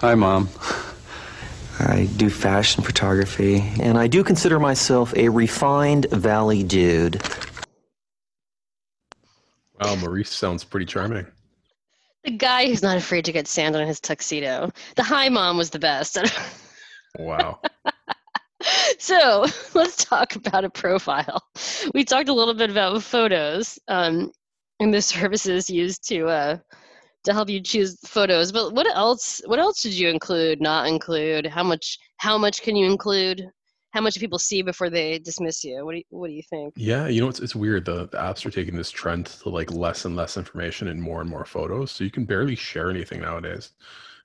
[0.00, 0.48] Hi, Mom.
[1.80, 3.58] I do fashion photography.
[3.80, 7.20] And I do consider myself a refined valley dude.
[9.78, 11.26] wow maurice sounds pretty charming
[12.26, 14.70] The guy who's not afraid to get sand on his tuxedo.
[14.96, 16.18] The high mom was the best.
[17.18, 17.60] wow
[18.98, 21.42] so let's talk about a profile.
[21.94, 24.32] We talked a little bit about photos um,
[24.80, 26.58] and the services used to uh,
[27.24, 28.52] to help you choose photos.
[28.52, 29.40] But what else?
[29.46, 30.60] What else did you include?
[30.60, 31.46] Not include?
[31.46, 31.98] How much?
[32.18, 33.48] How much can you include?
[33.96, 35.82] How much people see before they dismiss you?
[35.82, 36.74] What do you, What do you think?
[36.76, 37.86] Yeah, you know it's it's weird.
[37.86, 41.22] The, the apps are taking this trend to like less and less information and more
[41.22, 43.70] and more photos, so you can barely share anything nowadays.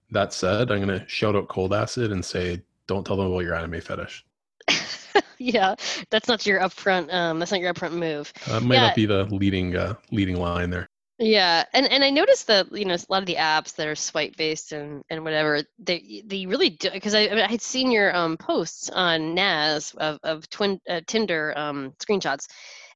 [0.10, 3.56] That said, I'm gonna shout out Cold Acid and say, don't tell them about your
[3.56, 4.26] anime fetish.
[5.38, 5.76] yeah,
[6.10, 7.14] that's not your upfront.
[7.14, 8.34] Um, that's not your upfront move.
[8.48, 10.90] That might yeah, not be the leading uh, leading line there.
[11.22, 13.94] Yeah, and and I noticed that you know a lot of the apps that are
[13.94, 18.16] swipe based and and whatever they they really do because I, I, had seen your
[18.16, 22.48] um posts on Nas of of twin uh, Tinder um screenshots,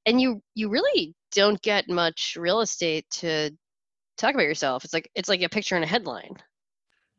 [0.08, 3.52] and you you really don't get much real estate to
[4.18, 4.84] talk about yourself.
[4.84, 6.36] It's like it's like a picture and a headline.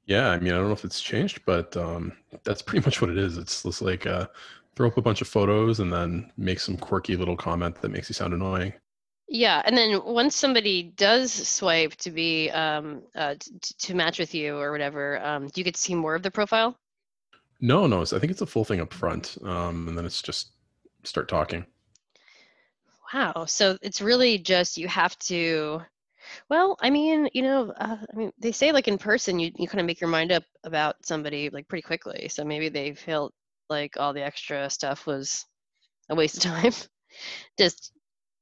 [0.07, 3.11] Yeah, I mean, I don't know if it's changed, but um, that's pretty much what
[3.11, 3.39] it is.
[3.39, 4.27] It's just like uh,
[4.75, 8.11] throw up a bunch of photos and then make some quirky little comment that makes
[8.11, 8.73] you sound annoying.
[9.29, 14.35] Yeah, and then once somebody does swipe to be um uh t- to match with
[14.35, 16.79] you or whatever, um, do you get to see more of the profile?
[17.61, 20.51] No, no, I think it's a full thing up front, um, and then it's just
[21.05, 21.67] start talking.
[23.15, 23.45] Wow.
[23.47, 25.83] So it's really just you have to.
[26.49, 29.69] Well, I mean, you know, uh, I mean, they say like in person, you you
[29.69, 32.29] kind of make your mind up about somebody like pretty quickly.
[32.29, 33.33] So maybe they felt
[33.69, 35.45] like all the extra stuff was
[36.09, 36.73] a waste of time.
[37.59, 37.93] just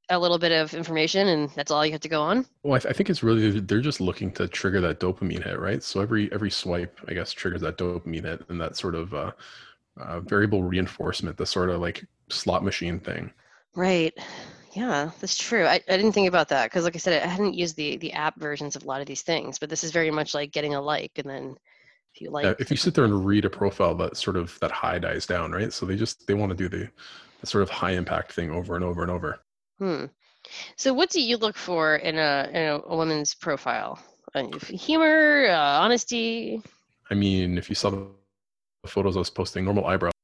[0.09, 2.45] a little bit of information, and that's all you have to go on.
[2.63, 5.59] Well, I, th- I think it's really they're just looking to trigger that dopamine hit,
[5.59, 5.81] right?
[5.83, 9.31] So every every swipe, I guess, triggers that dopamine hit and that sort of uh,
[9.97, 13.31] uh, variable reinforcement, the sort of like slot machine thing.
[13.75, 14.13] Right.
[14.73, 15.65] Yeah, that's true.
[15.65, 18.11] I, I didn't think about that because, like I said, I hadn't used the the
[18.13, 19.57] app versions of a lot of these things.
[19.57, 21.57] But this is very much like getting a like, and then
[22.13, 24.57] if you like, Yeah, if you sit there and read a profile, that sort of
[24.59, 25.71] that high dies down, right?
[25.71, 26.89] So they just they want to do the,
[27.41, 29.39] the sort of high impact thing over and over and over.
[29.79, 30.05] Hmm.
[30.75, 33.99] So, what do you look for in a in a, a woman's profile?
[34.33, 36.61] Uh, humor, uh, honesty.
[37.09, 38.07] I mean, if you saw the
[38.85, 40.11] photos I was posting, normal eyebrow.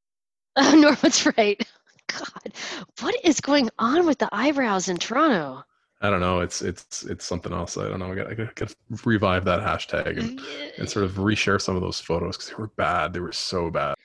[0.57, 1.65] Uh, Norma's right.
[2.07, 2.53] God,
[2.99, 5.63] what is going on with the eyebrows in Toronto?
[6.01, 6.41] I don't know.
[6.41, 7.77] It's it's it's something else.
[7.77, 8.11] I don't know.
[8.11, 10.41] I got I got to revive that hashtag and,
[10.77, 13.13] and sort of reshare some of those photos because they were bad.
[13.13, 13.95] They were so bad.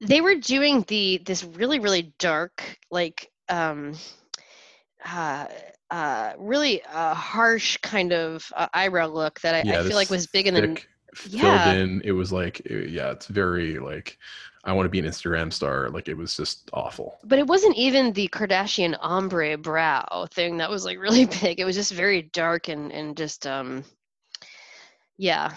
[0.00, 3.94] They were doing the this really really dark like um
[5.04, 5.46] uh
[5.90, 10.10] uh really a harsh kind of uh, eyebrow look that I, Yeah, I feel like
[10.10, 12.00] was big in the thick, filled yeah in.
[12.04, 14.18] It was like it- yeah, it's very like
[14.66, 15.90] I want to be an Instagram star.
[15.90, 17.18] Like it was just awful.
[17.22, 21.60] but it wasn't even the Kardashian ombre brow thing that was like really big.
[21.60, 23.84] It was just very dark and and just um
[25.18, 25.54] yeah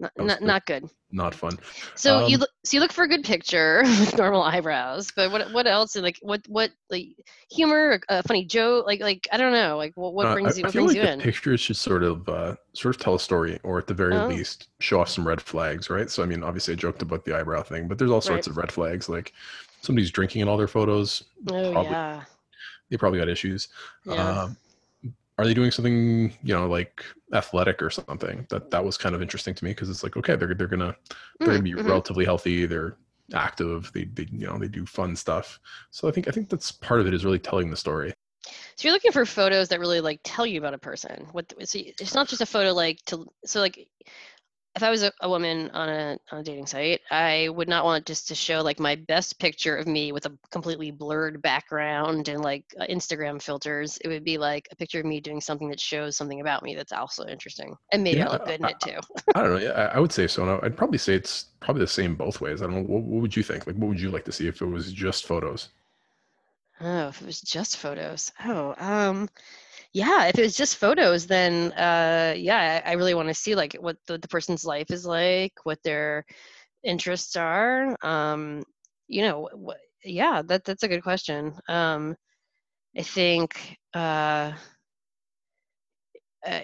[0.00, 0.84] not not, not good.
[1.12, 1.58] Not fun.
[1.94, 5.30] So you Um, look so you look for a good picture with normal eyebrows, but
[5.30, 5.94] what what else?
[5.96, 7.08] And like what what like
[7.50, 10.58] humor, a funny joke, like like I don't know, like what what Uh, brings I,
[10.58, 11.24] you I feel like you the in?
[11.24, 14.20] pictures should sort of uh, sort of tell a story, or at the very Oh.
[14.20, 16.10] least, show off some red flags, right?
[16.10, 18.46] So I mean, obviously, I joked about the eyebrow thing, but there's all sorts Right.
[18.46, 19.32] of red flags, like
[19.80, 21.22] somebody's drinking in all their photos.
[21.46, 22.24] Oh probably, yeah,
[22.90, 23.68] they probably got issues.
[24.04, 24.40] Yeah.
[24.44, 24.56] Um,
[25.40, 28.46] are they doing something, you know, like athletic or something?
[28.50, 30.96] That that was kind of interesting to me because it's like, okay, they're they're gonna
[31.42, 31.86] they're gonna be Mhm, mhm.
[31.88, 32.66] relatively healthy.
[32.66, 32.96] They're
[33.34, 33.90] active.
[33.94, 35.58] They they you know they do fun stuff.
[35.90, 38.12] So I think I think that's part of it is really telling the story.
[38.76, 41.26] So you're looking for photos that really like tell you about a person.
[41.32, 43.88] What so it's not just a photo like to so like
[44.76, 47.84] if I was a, a woman on a on a dating site, I would not
[47.84, 52.28] want just to show like my best picture of me with a completely blurred background
[52.28, 53.98] and like uh, Instagram filters.
[54.04, 56.74] It would be like a picture of me doing something that shows something about me
[56.76, 58.98] that's also interesting, and maybe I look good in it too.
[59.34, 59.58] I don't know.
[59.58, 60.44] Yeah, I, I would say so.
[60.48, 62.62] I- I'd probably say it's probably the same both ways.
[62.62, 62.82] I don't know.
[62.82, 63.66] What, what would you think?
[63.66, 65.68] Like, what would you like to see if it was just photos?
[66.80, 68.32] Oh, if it was just photos.
[68.44, 69.28] Oh, um,
[69.92, 73.54] yeah, if it was just photos, then uh, yeah, I, I really want to see
[73.54, 76.24] like what the, the person's life is like, what their
[76.84, 77.96] interests are.
[78.04, 78.64] Um,
[79.08, 81.54] you know, what, yeah, that that's a good question.
[81.68, 82.16] Um,
[82.96, 84.52] I think, uh,
[86.46, 86.60] uh,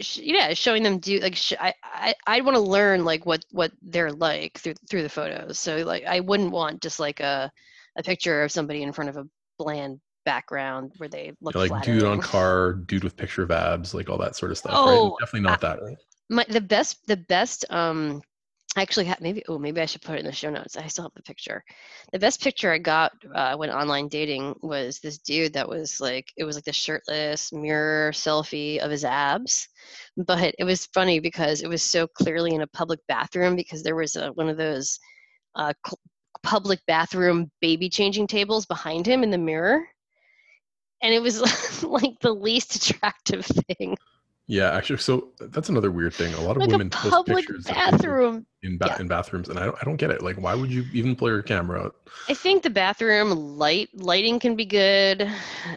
[0.00, 3.44] sh- yeah, showing them do like sh- I I I'd want to learn like what
[3.50, 5.58] what they're like through through the photos.
[5.58, 7.50] So like I wouldn't want just like a
[7.96, 9.26] a picture of somebody in front of a
[9.58, 14.10] bland background where they look like dude on car, dude with picture of abs, like
[14.10, 14.74] all that sort of stuff.
[14.76, 15.12] Oh, right?
[15.20, 15.82] Definitely not that.
[15.82, 15.96] Right?
[16.28, 18.20] my the best the best um
[18.76, 20.76] I actually have maybe oh maybe I should put it in the show notes.
[20.76, 21.64] I still have the picture.
[22.12, 26.30] The best picture I got uh, when online dating was this dude that was like
[26.36, 29.66] it was like the shirtless mirror selfie of his abs,
[30.18, 33.96] but it was funny because it was so clearly in a public bathroom because there
[33.96, 34.98] was a, one of those
[35.54, 35.98] uh, cl-
[36.42, 39.88] public bathroom baby changing tables behind him in the mirror,
[41.06, 41.40] and it was
[41.84, 43.96] like the least attractive thing.
[44.48, 46.32] Yeah, actually, so that's another weird thing.
[46.34, 48.46] A lot of Like women post public pictures bathroom.
[48.62, 50.22] in ba- in bathrooms, and I don't I don't get it.
[50.22, 51.96] Like, why would you even pull your camera out?
[52.28, 55.28] I think the bathroom light lighting can be good.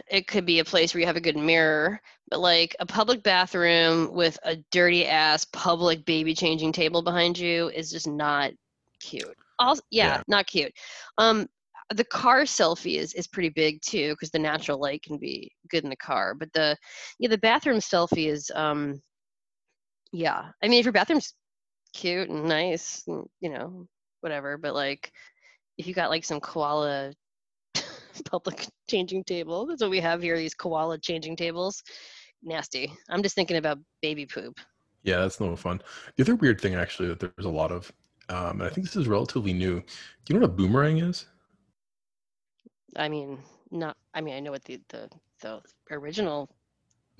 [0.08, 3.24] It could be a place where you have a good mirror, but like a public
[3.24, 8.52] bathroom with a dirty ass public baby changing table behind you is just not
[9.00, 9.36] cute.
[9.58, 10.22] Also, yeah, Yeah.
[10.28, 10.72] not cute.
[11.18, 11.48] Um,
[11.94, 15.84] the car selfie is is pretty big too because the natural light can be good
[15.84, 16.76] in the car, but the
[17.18, 19.00] yeah the bathroom selfie is um
[20.12, 20.50] yeah.
[20.62, 21.34] I mean, if your bathroom's
[21.94, 23.86] cute and nice, and, you know,
[24.20, 25.12] whatever, but like
[25.78, 27.12] if you got like some koala
[28.30, 29.66] public changing table.
[29.66, 31.82] That's what we have here, these koala changing tables.
[32.42, 32.92] Nasty.
[33.08, 34.58] I'm just thinking about baby poop.
[35.02, 35.80] Yeah, that's no fun.
[36.16, 37.90] The other weird thing, actually, that there's a lot of,
[38.28, 39.80] um, and I think this is relatively new.
[39.80, 39.84] Do
[40.28, 41.26] you know what a boomerang is?
[42.96, 43.38] I mean,
[43.70, 45.08] not I mean I know what the the,
[45.40, 46.48] the original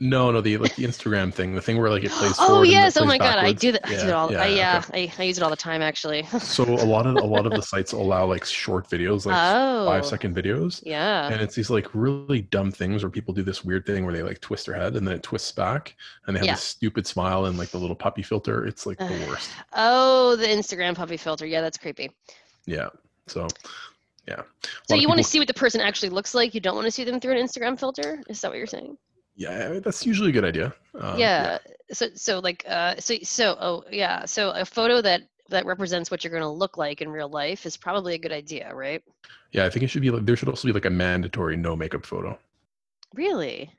[0.02, 2.34] No, no, the like the Instagram thing, the thing where like it plays.
[2.38, 4.42] Oh yes, it oh plays my god, I do that I do it all yeah,
[4.42, 5.12] I, yeah, okay.
[5.18, 6.22] I, I use it all the time actually.
[6.40, 9.86] So a lot of a lot of the sites allow like short videos, like Oh.
[9.86, 10.82] five second videos.
[10.86, 11.28] Yeah.
[11.28, 14.22] And it's these like really dumb things where people do this weird thing where they
[14.22, 15.94] like twist their head and then it twists back
[16.26, 16.54] and they have Yeah.
[16.54, 18.66] this stupid smile and like the little puppy filter.
[18.66, 19.50] It's like the worst.
[19.74, 21.44] oh, the Instagram puppy filter.
[21.46, 22.10] Yeah, that's creepy.
[22.66, 22.88] Yeah.
[23.26, 23.46] So
[24.30, 24.42] yeah.
[24.88, 26.54] So you want to see what the person actually looks like?
[26.54, 28.22] You don't want to see them through an Instagram filter?
[28.28, 28.96] Is that what you're saying?
[29.34, 30.74] Yeah, that's usually a good idea.
[30.98, 31.58] Um, yeah.
[31.92, 34.24] So so like uh so so oh yeah.
[34.24, 37.66] So a photo that that represents what you're going to look like in real life
[37.66, 39.02] is probably a good idea, right?
[39.50, 41.74] Yeah, I think it should be like there should also be like a mandatory no
[41.74, 42.38] makeup photo.
[43.14, 43.72] Really?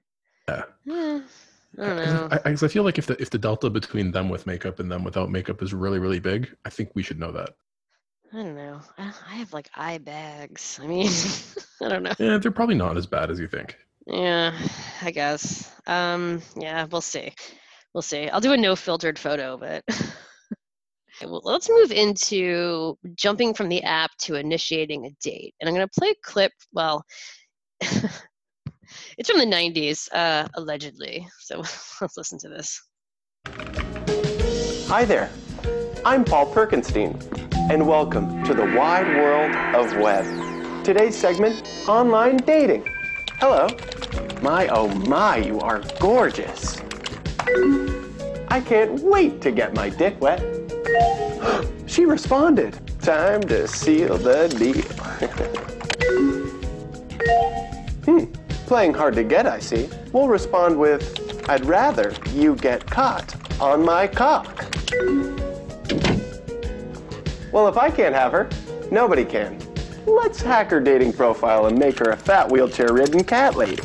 [0.50, 0.64] Yeah.
[1.80, 2.28] I don't know.
[2.32, 4.92] I, I, I feel like if the if the delta between them with makeup and
[4.92, 7.52] them without makeup is really really big, I think we should know that.
[8.34, 8.80] I don't know.
[8.98, 10.80] I I have like eye bags.
[10.82, 11.10] I mean,
[11.82, 12.14] I don't know.
[12.18, 13.78] Yeah, they're probably not as bad as you think.
[14.08, 14.58] Yeah,
[15.02, 15.72] I guess.
[15.86, 17.34] Um, yeah, we'll see.
[17.94, 18.30] We'll see.
[18.30, 19.84] I'll do a no filtered photo, but
[21.22, 25.54] well, let's move into jumping from the app to initiating a date.
[25.60, 26.54] And I'm going to play a clip.
[26.72, 27.04] Well,
[27.82, 31.28] it's from the 90s, uh, allegedly.
[31.40, 31.58] So
[32.02, 32.82] let's listen to this.
[34.88, 35.30] Hi there.
[36.04, 40.26] I'm Paul Perkinstein, and welcome to the wide world of web.
[40.84, 42.88] Today's segment online dating.
[43.40, 43.68] Hello.
[44.42, 46.82] My oh my, you are gorgeous.
[48.50, 50.42] I can't wait to get my dick wet.
[51.86, 52.80] she responded.
[53.02, 54.82] Time to seal the deal.
[58.06, 58.32] hmm,
[58.66, 59.90] playing hard to get, I see.
[60.12, 64.66] We'll respond with, I'd rather you get caught on my cock.
[67.52, 68.50] Well, if I can't have her,
[68.92, 69.60] nobody can.
[70.06, 73.82] Let's hack her dating profile and make her a fat wheelchair-ridden cat lady.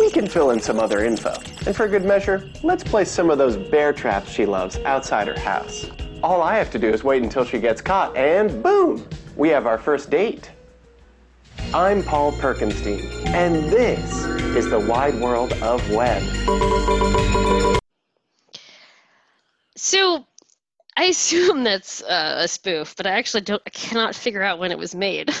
[0.00, 1.34] We can fill in some other info.
[1.64, 5.38] And for good measure, let's place some of those bear traps she loves outside her
[5.38, 5.86] house.
[6.22, 9.66] All I have to do is wait until she gets caught, and boom, we have
[9.66, 10.50] our first date.
[11.72, 14.24] I'm Paul Perkinstein, and this
[14.56, 16.22] is the wide world of web.
[19.76, 20.26] So
[20.96, 24.72] I assume that's uh, a spoof, but I actually don't, I cannot figure out when
[24.72, 25.30] it was made.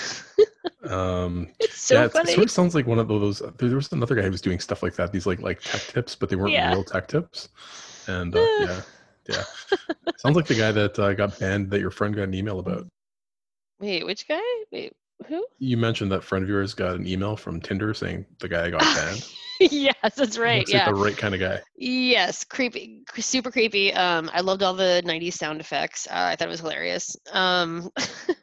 [0.88, 3.42] Um, so yeah, it sort of sounds like one of those.
[3.58, 5.10] There was another guy who was doing stuff like that.
[5.12, 6.70] These like like tech tips, but they weren't Yeah.
[6.70, 7.48] real tech tips.
[8.06, 8.82] And uh, yeah,
[9.28, 9.42] yeah,
[10.16, 12.86] sounds like the guy that uh, got banned that your friend got an email about.
[13.80, 14.40] Wait, which guy?
[14.70, 14.92] Wait,
[15.26, 15.44] who?
[15.58, 18.80] You mentioned that friend of yours got an email from Tinder saying the guy got
[18.80, 19.26] banned.
[19.60, 20.58] yes, that's right.
[20.58, 20.86] Looks yeah.
[20.86, 21.60] like the right kind of guy.
[21.76, 23.92] Yes, creepy, super creepy.
[23.92, 26.06] Um, I loved all the '90s sound effects.
[26.06, 27.16] Uh, I thought it was hilarious.
[27.32, 27.90] Um,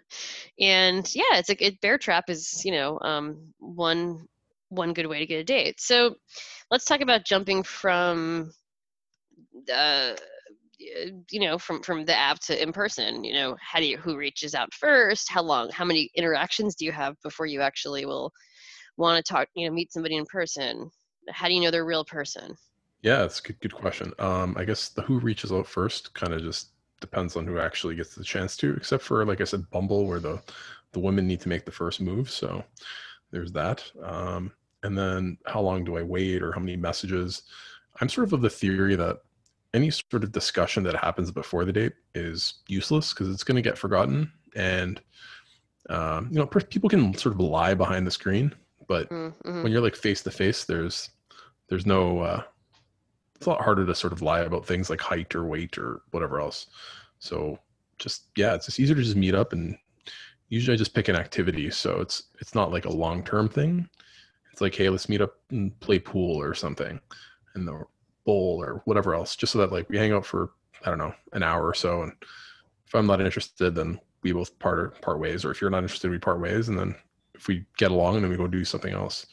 [0.60, 4.28] and yeah, it's like it, bear trap is you know um, one
[4.70, 5.80] one good way to get a date.
[5.80, 6.16] So
[6.72, 8.52] let's talk about jumping from
[9.74, 10.14] uh,
[11.30, 13.24] you know from from the app to in person.
[13.24, 15.30] You know, how do you who reaches out first?
[15.30, 15.70] How long?
[15.70, 18.32] How many interactions do you have before you actually will
[18.98, 19.48] want to talk?
[19.56, 20.90] You know, meet somebody in person.
[21.30, 22.56] How do you know they're a real person?
[23.02, 24.14] Yeah, it's a good, good question.
[24.20, 26.70] Um, I guess the who reaches out first kind of just
[27.02, 30.20] depends on who actually gets the chance to, except for like I said, Bumble, where
[30.20, 30.42] the
[30.94, 32.30] the women need to make the first move.
[32.30, 32.64] So
[33.32, 33.84] there's that.
[34.02, 34.52] Um,
[34.84, 37.44] and then how long do I wait, or how many messages?
[38.02, 39.20] I'm sort of of the theory that
[39.74, 43.62] any sort of discussion that happens before the date is useless because it's going to
[43.62, 45.02] get forgotten, and
[45.90, 48.54] um, you know, per- people can sort of lie behind the screen,
[48.88, 49.64] but Mm-hmm.
[49.64, 51.10] when you're like face to face, there's
[51.70, 52.44] there's no uh,
[53.36, 56.02] it's a lot harder to sort of lie about things like height or weight or
[56.12, 56.68] whatever else.
[57.20, 57.60] So
[58.00, 59.78] just yeah, it's just easier to just meet up and
[60.50, 61.70] usually I just pick an activity.
[61.72, 63.90] So it's it's not like a long term thing.
[64.52, 67.00] It's like, hey, let's meet up and play pool or something.
[67.56, 67.84] And the,
[68.26, 70.52] bowl or whatever else, just so that like we hang out for
[70.86, 72.14] I don't know an hour or so, and
[72.86, 76.12] if I'm not interested, then we both part part ways, or if you're not interested,
[76.12, 76.96] we part ways, and then
[77.36, 79.26] if we get along, and then we go do something else.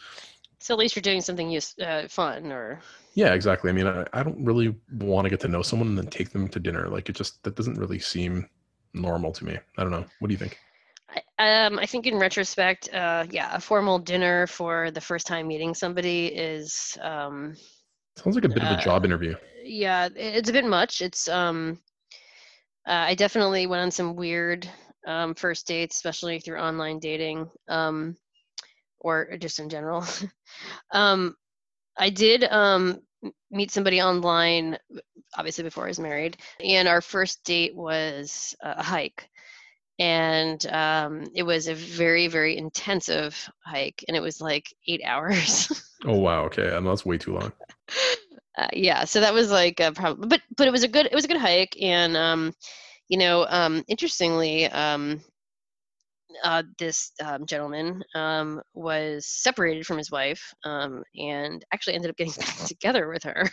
[0.59, 2.80] So at least you're doing something use, uh, fun or
[3.14, 3.70] Yeah, exactly.
[3.70, 6.30] I mean, I, I don't really want to get to know someone and then take
[6.30, 6.86] them to dinner.
[6.88, 8.47] Like it just that doesn't really seem
[8.93, 9.59] normal to me.
[9.78, 10.05] I don't know.
[10.18, 10.59] What do you think?
[11.38, 15.74] Um, I think in retrospect, uh, yeah, a formal dinner for the first time meeting
[15.74, 17.57] somebody is, um,
[18.23, 19.35] Sounds like a bit of a Uh, job interview.
[19.64, 21.01] yeah, it's a bit much.
[21.01, 21.79] It's, um,
[22.87, 24.68] uh, I definitely went on some weird
[25.07, 28.16] um, first dates, especially through online dating, um,
[29.01, 30.05] or just in general.
[30.93, 31.35] um,
[31.99, 33.01] I did um,
[33.51, 34.79] meet somebody online,
[35.37, 39.29] obviously before I was married, and our first date was a hike
[39.99, 45.68] and um, it was a very very intensive hike and it was like eight hours
[46.07, 46.45] Oh wow.
[46.47, 47.53] Okay, and that's way too long.
[48.59, 51.14] Uh, yeah so that was like a problem but but it was a good it
[51.14, 52.53] was a good hike and um,
[53.09, 55.20] you know um, interestingly um,
[56.45, 62.16] uh, this um, gentleman um, was separated from his wife um, and actually ended up
[62.16, 63.45] getting back together with her.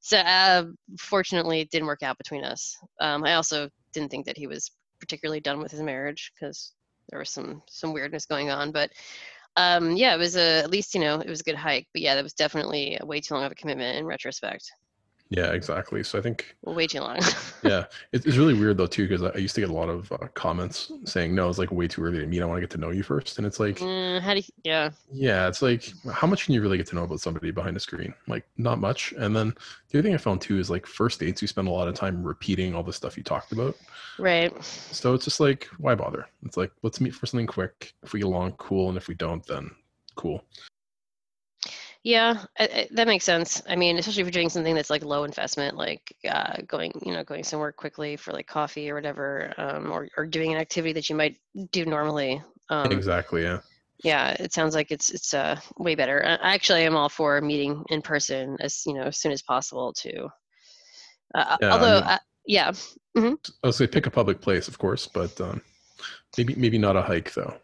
[0.00, 0.64] So uh,
[0.98, 2.76] fortunately it didn't work out between us.
[3.00, 4.70] Um, i also didn't think that he was
[5.00, 6.72] particularly done with his marriage because
[7.08, 8.90] there was some some weirdness going on but
[9.56, 12.02] um, yeah it was a at least you know it was a good hike but
[12.02, 14.72] yeah that was definitely a way too long of a commitment in retrospect
[15.32, 16.02] Yeah, exactly.
[16.04, 17.18] So I think way too long
[17.62, 19.88] yeah, it, it's really weird though too because I, I used to get a lot
[19.88, 22.42] of uh, comments saying no, it's like way too early to meet.
[22.42, 24.44] I want to get to know you first, and it's like Mm, how do you
[24.62, 27.76] yeah yeah, it's like how much can you really get to know about somebody behind
[27.76, 28.12] a screen?
[28.28, 29.12] Like not much.
[29.12, 29.54] And then
[29.90, 31.94] the other thing I found too is like first dates, you spend a lot of
[31.94, 33.76] time repeating all the stuff you talked about.
[34.18, 36.26] right So it's just like why bother?
[36.44, 37.94] It's like let's meet for something quick.
[38.02, 39.70] If we get along, cool, and if we don't, then
[40.14, 40.44] cool.
[42.04, 43.62] Yeah, I, I, that makes sense.
[43.68, 47.12] I mean, especially if you're doing something that's like low investment, like uh, going, you
[47.12, 50.92] know, going somewhere quickly for like coffee or whatever, um, or or doing an activity
[50.94, 51.36] that you might
[51.70, 52.42] do normally.
[52.70, 53.42] Um, exactly.
[53.44, 53.60] Yeah.
[54.02, 56.24] yeah, it sounds like it's it's uh, way better.
[56.26, 59.42] I I actually am all for meeting in person as you know as soon as
[59.42, 60.28] possible too.
[61.34, 62.72] Uh, Yeah, I although, mean- uh, yeah,
[63.16, 65.62] hmm I'll say pick a public place, of course, but um,
[66.36, 67.54] maybe maybe not a hike though.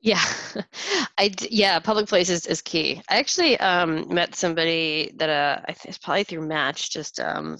[0.00, 0.22] Yeah,
[1.18, 3.02] I yeah, public places is key.
[3.08, 6.90] I actually um, met somebody that uh, I think it's probably through Match.
[6.90, 7.58] Just um,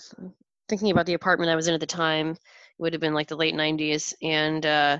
[0.69, 2.39] thinking about the apartment I was in at the time, it
[2.79, 4.99] would have been like the late '90s, and uh,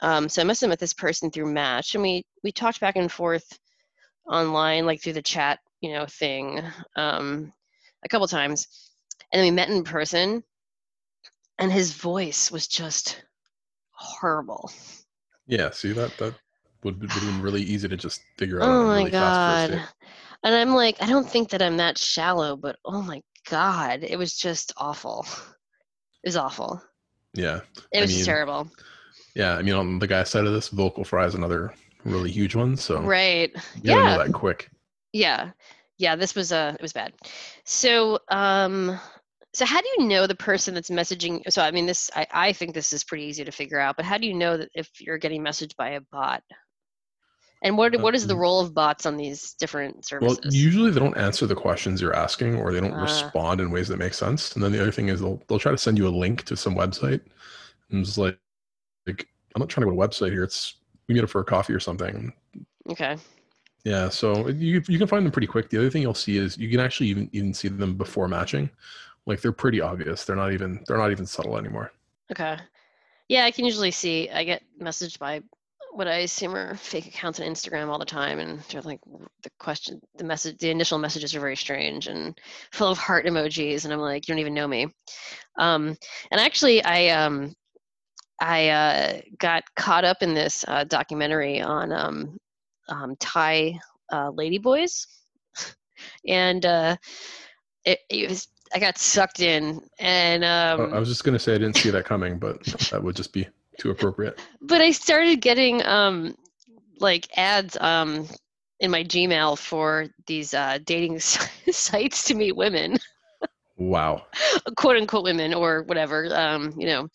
[0.00, 2.96] um, so I must have met this person through Match, and we we talked back
[2.96, 3.46] and forth
[4.30, 6.62] online, like through the chat, you know, thing,
[6.96, 7.52] um,
[8.04, 8.66] a couple times,
[9.32, 10.42] and then we met in person,
[11.60, 13.22] and his voice was just
[13.92, 14.70] horrible.
[15.50, 15.70] Yeah.
[15.70, 16.34] See that that
[16.82, 18.66] would would have been really easy to just figure out.
[18.68, 19.70] Oh my really god.
[20.42, 24.18] And I'm like, I don't think that I'm that shallow, but oh my god, it
[24.18, 25.26] was just awful.
[26.22, 26.82] It was awful.
[27.34, 27.60] Yeah.
[27.92, 28.70] It I was mean, terrible.
[29.34, 31.74] Yeah, I mean, on the guy side of this, vocal fry is another
[32.04, 32.76] really huge one.
[32.76, 33.52] So Right.
[33.82, 34.02] you Yeah.
[34.02, 34.70] know that quick.
[35.12, 35.52] Yeah.
[35.98, 37.12] Yeah, this was uh it was bad.
[37.64, 38.98] So um
[39.52, 42.52] so how do you know the person that's messaging so I mean this I, I
[42.52, 44.88] think this is pretty easy to figure out, but how do you know that if
[45.00, 46.42] you're getting messaged by a bot?
[47.62, 50.38] And what what is the Um, role of bots on these different services?
[50.44, 53.02] Well, usually they don't answer the questions you're asking, or they don't Ah.
[53.02, 54.54] respond in ways that make sense.
[54.54, 56.56] And then the other thing is they'll they'll try to send you a link to
[56.56, 57.20] some website,
[57.90, 58.38] and it's like,
[59.06, 60.44] like I'm not trying to go to a website here.
[60.44, 60.76] It's
[61.08, 62.32] we meet up for a coffee or something.
[62.88, 63.16] okay.
[63.84, 65.70] Yeah, so you you can find them pretty quick.
[65.70, 68.70] The other thing you'll see is you can actually even even see them before matching.
[69.26, 70.24] Like they're pretty obvious.
[70.24, 71.92] They're not even they're not even subtle anymore.
[72.32, 72.56] Okay.
[73.28, 74.28] Yeah, I can usually see.
[74.30, 75.42] I get messaged by
[75.92, 79.00] what I assume are fake accounts on Instagram all the time, and they're like
[79.42, 82.38] the question, the message, the initial messages are very strange and
[82.72, 84.86] full of heart emojis, and I'm like, you don't even know me.
[85.58, 85.96] Um,
[86.30, 87.54] and actually, I um,
[88.40, 92.38] I uh, got caught up in this uh, documentary on um,
[92.88, 93.78] um, Thai
[94.10, 95.06] uh, ladyboys,
[96.26, 96.96] and uh,
[97.84, 101.54] it, it was I got sucked in, and I- um, I was just gonna say
[101.54, 103.46] I didn't see that coming, but that would just be
[103.78, 104.40] too appropriate.
[104.60, 106.36] but I started getting um
[107.00, 108.26] like ads um
[108.80, 111.18] in my Gmail for these uh dating
[111.70, 112.98] sites to meet women,
[113.76, 114.26] Wow.
[114.76, 116.28] quote unquote women or whatever.
[116.34, 117.08] Um, you know.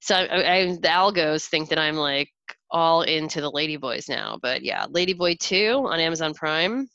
[0.00, 2.30] So I, I the algos think that I'm like
[2.70, 4.38] all into the ladyboys now.
[4.40, 6.88] But yeah, Ladyboy 2 on Amazon Prime.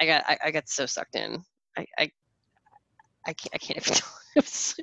[0.00, 1.42] I got I, I got so sucked in.
[1.76, 2.10] I I
[3.28, 3.98] I can't I can't even
[4.36, 4.76] was,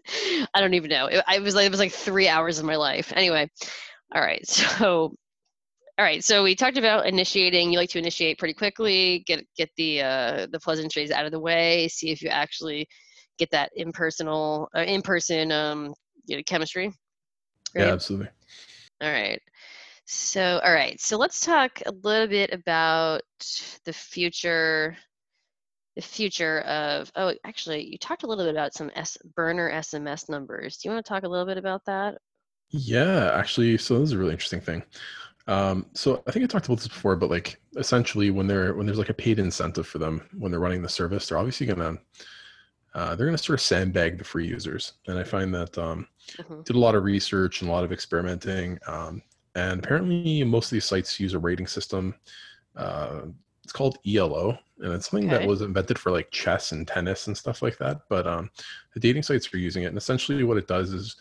[0.53, 1.07] I don't even know.
[1.07, 3.11] It, I was like it was like three hours of my life.
[3.15, 3.49] Anyway,
[4.13, 4.45] all right.
[4.47, 5.13] So
[5.97, 6.23] all right.
[6.23, 7.71] So we talked about initiating.
[7.71, 9.23] You like to initiate pretty quickly.
[9.25, 11.87] Get get the uh, the pleasantries out of the way.
[11.87, 12.87] See if you actually
[13.37, 15.93] get that impersonal, uh, in person, um,
[16.25, 16.91] you know, chemistry.
[17.73, 18.27] Yeah, absolutely.
[19.01, 19.41] All right.
[20.05, 20.99] So, all right.
[20.99, 23.21] So let's talk a little bit about
[23.85, 24.97] the future.
[25.95, 30.29] The future of oh, actually, you talked a little bit about some S burner SMS
[30.29, 30.77] numbers.
[30.77, 32.17] Do you want to talk a little bit about that?
[32.69, 34.83] Yeah, actually, so this is a really interesting thing.
[35.47, 38.85] Um, so I think I talked about this before, but like essentially, when they're when
[38.85, 41.97] there's like a paid incentive for them when they're running the service, they're obviously gonna
[42.95, 44.93] uh, they're gonna sort of sandbag the free users.
[45.07, 46.07] And I find that um,
[46.63, 49.21] did a lot of research and a lot of experimenting, um,
[49.53, 52.15] and apparently most of these sites use a rating system.
[52.75, 53.21] Uh,
[53.65, 57.35] it's called ELO, and it's something that was invented for like chess and tennis and
[57.35, 58.01] stuff like that.
[58.09, 58.51] But um,
[58.93, 61.15] the dating sites are using it, and essentially what it does is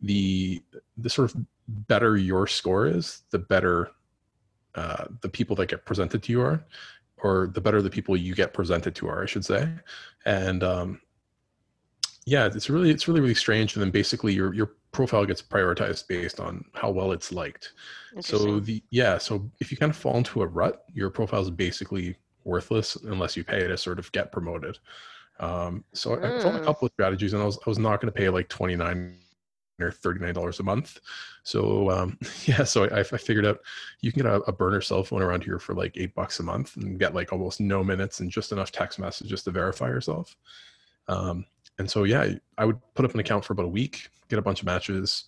[0.00, 0.62] the
[0.96, 3.90] the sort of better your score is, the better
[4.76, 6.64] uh, the people that get presented to you are,
[7.18, 9.68] or the better the people you get presented to are, I should say.
[10.24, 11.02] And um,
[12.24, 13.76] yeah, it's really it's really really strange.
[13.76, 17.72] And then basically your your profile gets prioritized based on how well it's liked.
[18.18, 21.50] So the yeah, so if you kind of fall into a rut, your profile is
[21.50, 24.78] basically worthless unless you pay to sort of get promoted.
[25.38, 26.64] Um, so I I found a Mm.
[26.64, 29.18] couple of strategies, and I was I was not going to pay like twenty nine
[29.80, 31.00] or thirty nine dollars a month.
[31.44, 33.60] So um, yeah, so I, I figured out
[34.02, 36.42] you can get a, a burner cell phone around here for like eight bucks a
[36.42, 40.36] month and get like almost no minutes and just enough text messages to verify yourself.
[41.08, 41.46] Um,
[41.80, 44.42] and so yeah, I would put up an account for about a week, get a
[44.42, 45.24] bunch of matches.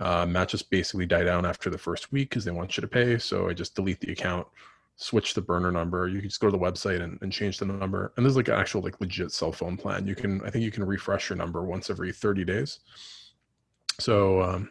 [0.00, 3.16] Uh, matches basically die down after the first week because they want you to pay.
[3.16, 4.44] So I just delete the account,
[4.96, 6.08] switch the burner number.
[6.08, 8.12] You can just go to the website and, and change the number.
[8.16, 10.04] And there's like an actual like legit cell phone plan.
[10.04, 12.80] You can I think you can refresh your number once every 30 days.
[14.00, 14.70] So um,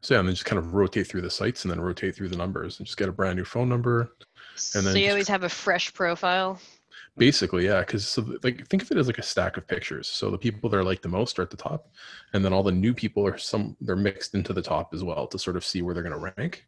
[0.00, 2.30] so yeah, and then just kind of rotate through the sites and then rotate through
[2.30, 4.12] the numbers and just get a brand new phone number.
[4.74, 6.58] And then so you always have a fresh profile.
[7.16, 10.08] Basically, yeah, because so like think of it as like a stack of pictures.
[10.08, 11.88] So the people that are like the most are at the top,
[12.32, 15.28] and then all the new people are some they're mixed into the top as well
[15.28, 16.66] to sort of see where they're going to rank.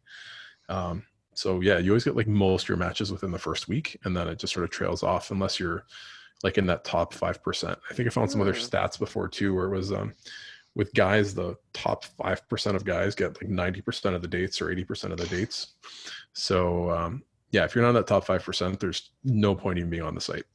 [0.69, 3.99] Um, so yeah, you always get like most of your matches within the first week,
[4.05, 5.85] and then it just sort of trails off unless you're
[6.43, 7.77] like in that top five percent.
[7.89, 8.59] I think I found some other Hmm.
[8.59, 10.13] stats before too, where it was um,
[10.75, 14.61] with guys the top five percent of guys get like ninety percent of the dates
[14.61, 15.73] or eighty percent of the dates.
[16.31, 19.89] So um, yeah, if you're not in that top five percent, there's no point even
[19.89, 20.45] being on the site.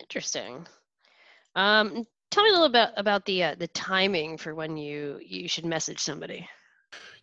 [0.00, 0.66] Interesting.
[1.54, 5.48] Um, tell me a little bit about the uh, the timing for when you you
[5.48, 6.48] should message somebody.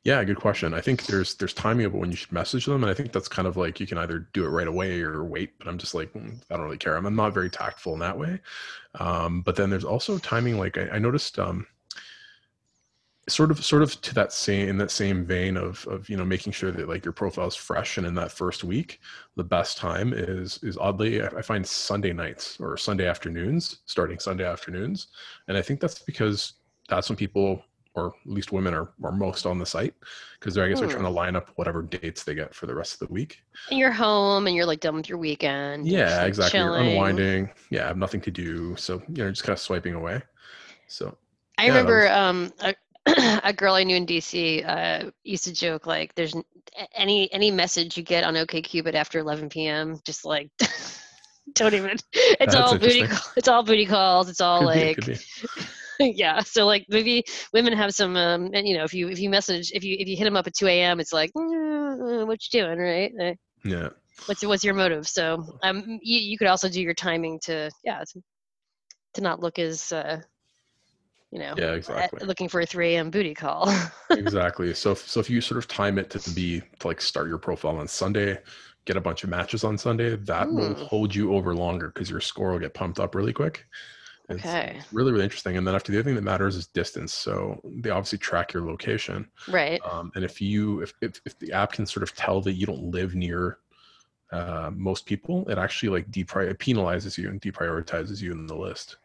[0.04, 0.74] Yeah, good question.
[0.74, 3.28] I think there's there's timing about when you should message them, and I think that's
[3.28, 5.58] kind of like you can either do it right away or wait.
[5.60, 6.96] But I'm just like mm, I don't really care.
[6.96, 8.40] I'm, I'm not very tactful in that way.
[8.96, 10.58] Um, but then there's also timing.
[10.58, 11.68] Like I, I noticed, um,
[13.30, 16.26] sort of sort of to that same in that same vein of of you know
[16.26, 19.00] making sure that like your profile is fresh and in that first week,
[19.36, 24.46] the best time is is oddly I, find Sunday nights or Sunday afternoons, starting Sunday
[24.46, 25.08] afternoons,
[25.48, 26.54] and I think that's because
[26.90, 27.64] that's when people
[27.94, 29.94] or at least women are, are most on the site
[30.40, 31.16] because they're I guess they're trying to Hmm.
[31.16, 33.44] line up whatever dates they get for the rest of the week.
[33.70, 35.86] And you're home and you're like done with your weekend.
[35.86, 36.62] Yeah, exactly.
[36.62, 37.52] You're unwinding.
[37.70, 38.78] Yeah, I have nothing to do.
[38.78, 40.22] So, you know, just kind of swiping away.
[40.88, 41.18] So
[41.58, 42.74] I yeah, remember was- um, a,
[43.44, 46.36] a girl I knew in DC uh, used to joke like, "There's
[46.96, 50.00] any any message you get on OKCupid after 11 p.m.
[50.06, 50.50] Just like
[51.54, 51.98] don't even.
[52.14, 53.06] It's That's all booty.
[53.36, 54.30] it's all booty calls.
[54.30, 55.20] It's all Could be, like could
[56.18, 56.40] yeah.
[56.42, 57.24] So like maybe
[57.54, 58.16] women have some.
[58.16, 60.38] Um, and, you know, if you if you message if you if you hit them
[60.38, 61.00] up at 2 a.m.
[61.00, 63.12] It's like, "Mm, what you doing, right?
[63.22, 63.34] Uh,
[63.64, 63.90] yeah.
[64.26, 65.08] What's what's your motive?
[65.08, 68.22] So um, you you could also do your timing to yeah to,
[69.16, 70.22] to not look as uh,
[71.32, 72.20] you know Yeah, uh, exactly.
[72.22, 73.10] looking for a 3 a.m.
[73.12, 73.74] booty call.
[74.16, 74.74] exactly.
[74.74, 77.38] So, if, so if you sort of time it to be to like start your
[77.38, 78.40] profile on Sunday,
[78.86, 80.88] get a bunch of matches on Sunday, that will Mm.
[80.88, 83.66] hold you over longer because your score will get pumped up really quick.
[84.30, 84.82] It's Okay.
[84.92, 85.58] really, really interesting.
[85.58, 87.14] And then after the other thing that matters is distance.
[87.14, 89.30] So they obviously track your location.
[89.48, 89.82] right.
[89.86, 92.66] Um, and if you, if, if, if the app can sort of tell that you
[92.66, 93.60] don't live near
[94.32, 98.56] uh, most people, it actually like depri- it penalizes you and deprioritizes you in the
[98.56, 98.98] list.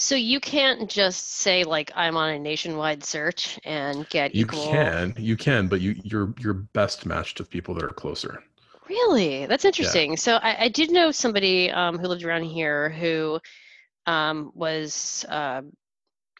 [0.00, 4.62] So you can't just say like I'm on a nationwide search and get You equal.
[4.62, 8.44] can, you can, but you you're you're best matched with people that are closer.
[8.88, 9.46] Really?
[9.46, 10.16] That's interesting.
[10.16, 13.40] So I, I did know somebody um, who lived around here who
[14.06, 15.62] um, was, I,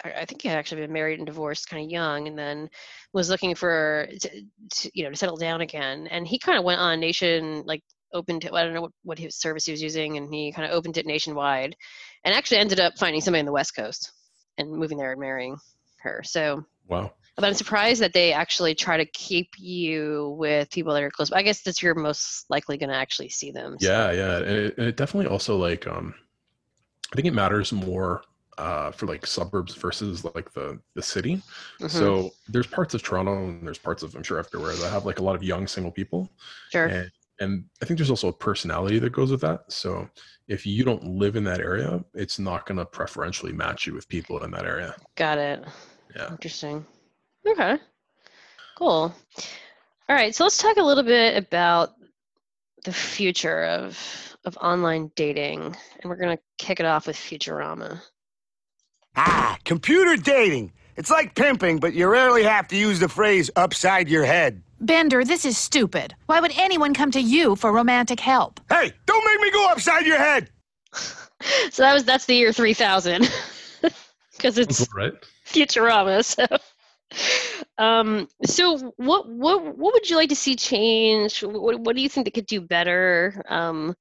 [0.04, 2.70] I think he had actually been married and divorced kind of young, and then
[3.12, 6.06] was looking for, to, to, you know, to settle down again.
[6.06, 7.82] And he kind of went on nation, like
[8.12, 8.52] opened it.
[8.52, 10.96] I don't know what, what his service he was using, and he kind of opened
[10.96, 11.76] it nationwide,
[12.24, 14.12] and actually ended up finding somebody on the West Coast
[14.58, 15.56] and moving there and marrying
[15.98, 16.22] her.
[16.24, 17.12] So Wow.
[17.36, 21.30] But I'm surprised that they actually try to keep you with people that are close.
[21.30, 23.76] I guess that's you're most likely going to actually see them.
[23.78, 26.14] so- Yeah, yeah, and it, and it definitely also like um,
[27.12, 28.22] I think it matters more
[28.56, 31.40] uh, for like suburbs versus like the the city.
[31.80, 31.90] Mhm.
[31.90, 35.20] So there's parts of Toronto and there's parts of I'm sure everywhere that have like
[35.20, 36.28] a lot of young single people.
[36.70, 36.86] Sure.
[36.86, 37.08] And,
[37.40, 39.70] and I think there's also a personality that goes with that.
[39.72, 40.08] So
[40.48, 44.08] if you don't live in that area, it's not going to preferentially match you with
[44.08, 44.94] people in that area.
[45.14, 45.64] Got it.
[46.16, 46.30] Yeah.
[46.30, 46.84] Interesting.
[47.46, 47.78] Okay.
[48.76, 49.14] Cool.
[50.08, 50.34] All right.
[50.34, 51.94] So let's talk a little bit about
[52.84, 58.00] the future of of online dating, and we're gonna kick it off with Futurama.
[59.16, 60.72] Ah, computer dating.
[60.98, 64.64] It's like pimping, but you rarely have to use the phrase upside your head.
[64.80, 66.12] Bender, this is stupid.
[66.26, 68.60] Why would anyone come to you for romantic help?
[68.68, 70.50] Hey, don't make me go upside your head.
[71.70, 73.30] So that was that's the year three thousand,
[74.32, 75.12] because it's right.
[75.46, 76.24] Futurama.
[76.24, 76.44] So,
[77.78, 81.44] um, so what what what would you like to see change?
[81.44, 83.40] What what do you think they could do better?
[83.48, 83.94] Um,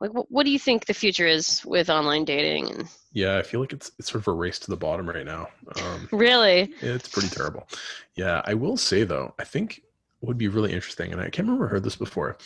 [0.00, 2.70] like what what do you think the future is with online dating?
[2.70, 5.26] And Yeah, I feel like it's it's sort of a race to the bottom right
[5.26, 5.50] now.
[5.76, 7.68] Um, really, It's pretty terrible.
[8.16, 9.82] Yeah, I will say though, I think
[10.20, 12.38] what would be really interesting, and I can't remember I heard this before,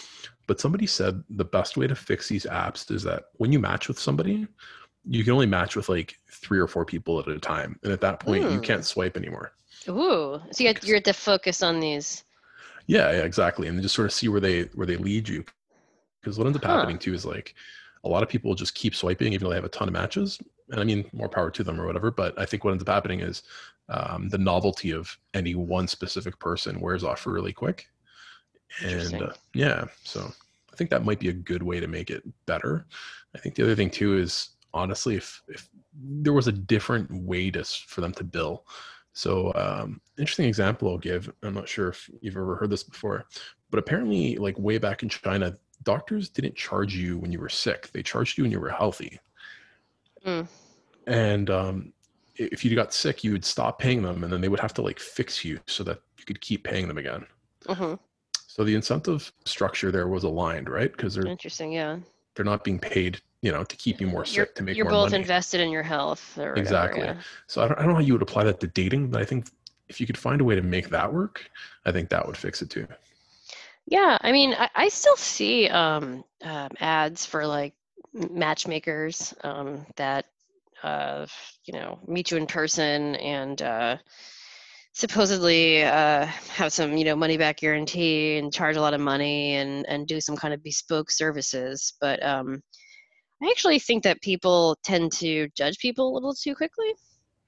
[0.47, 3.89] but somebody said the best way to fix these apps is that when you match
[3.89, 4.49] with somebody,
[5.07, 8.01] you can only match with like three or four people at a time, and at
[8.03, 8.61] that point, you Hmm.
[8.61, 9.53] can't swipe anymore.
[9.89, 12.25] ooh, so you have, you're to focus on these.
[12.87, 15.45] Yeah, yeah, exactly, and just sort of see where they where they lead you.
[16.23, 16.73] Because what ends up Huh.
[16.73, 17.55] happening too is like
[18.05, 20.41] a lot of people just keep swiping even though they have a ton of matches,
[20.71, 22.11] and I mean more power to them or whatever.
[22.11, 23.43] But I think what ends up happening is
[23.89, 27.87] um, the novelty of any one specific person wears off really quick,
[28.83, 30.33] and uh, yeah, so
[30.73, 32.87] I think that might be a good way to make it better.
[33.35, 37.51] I think the other thing too is honestly, if if there was a different way
[37.51, 38.67] to for them to bill.
[39.13, 41.33] So, um, interesting example I'll give.
[41.43, 43.25] I'm not sure if you've ever heard this before,
[43.71, 47.91] but apparently, like way back in China, doctors didn't charge you when you were sick;
[47.93, 49.19] they charged you when you were healthy.
[50.27, 50.47] Mm.
[51.07, 51.93] And um,
[52.35, 54.83] if you got sick, you would stop paying them, and then they would have to
[54.83, 57.25] like fix you so that you could keep paying them again.
[57.69, 57.95] hmm
[58.47, 60.91] So the incentive structure there was aligned, right?
[60.91, 61.99] Because they're Interesting, yeah.
[62.35, 64.87] they're not being paid, you know, to keep you more sick You're, to make you're
[64.91, 65.23] both money.
[65.23, 66.37] invested in your health.
[66.37, 67.03] Whatever, exactly.
[67.03, 67.21] yeah.
[67.47, 69.25] So I don't, I don't know how you would apply that to dating, but I
[69.25, 69.47] think
[69.89, 71.49] if you could find a way to make that work,
[71.85, 72.89] I think that would fix it too.
[73.87, 77.73] Yeah, I mean, I, I still see um, um, ads for like
[78.31, 80.27] matchmakers um, that
[80.83, 81.27] uh,
[81.65, 83.97] you know meet you in person and uh,
[84.93, 89.57] supposedly uh, have some you know money back guarantee and charge a lot of money
[89.57, 91.95] and and do some kind of bespoke services.
[92.01, 92.63] But um,
[93.43, 96.95] I actually think that people tend to judge people a little too quickly.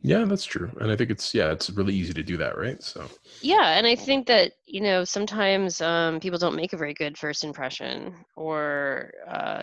[0.00, 0.70] Yeah, that's true.
[0.80, 2.82] And I think it's yeah, it's really easy to do that, right?
[2.82, 3.04] So
[3.40, 7.18] Yeah, and I think that you know sometimes um, people don't make a very good
[7.18, 9.62] first impression, or uh,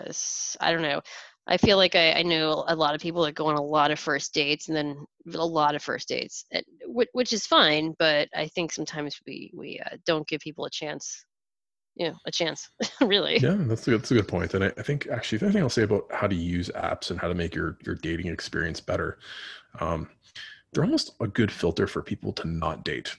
[0.60, 1.00] I don't know.
[1.48, 3.90] I feel like I, I know a lot of people that go on a lot
[3.90, 6.44] of first dates, and then a lot of first dates,
[6.86, 7.94] which, which is fine.
[7.98, 11.24] But I think sometimes we we uh, don't give people a chance,
[11.94, 12.68] you know, a chance,
[13.00, 13.40] really.
[13.40, 14.54] yeah, that's a, that's a good point.
[14.54, 17.20] And I, I think actually the thing I'll say about how to use apps and
[17.20, 19.18] how to make your your dating experience better,
[19.80, 20.08] um,
[20.76, 23.16] they're almost a good filter for people to not date.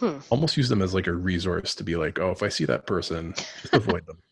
[0.00, 0.18] Hmm.
[0.30, 2.86] Almost use them as like a resource to be like, oh, if I see that
[2.86, 4.18] person, just avoid them.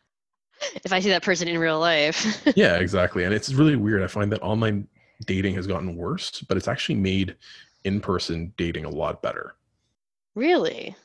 [0.85, 3.25] If I see that person in real life, yeah, exactly.
[3.25, 4.03] And it's really weird.
[4.03, 4.89] I find that online
[5.27, 7.37] dating has gotten worse, but it's actually made
[7.85, 9.57] in-person dating a lot better.
[10.35, 10.97] really,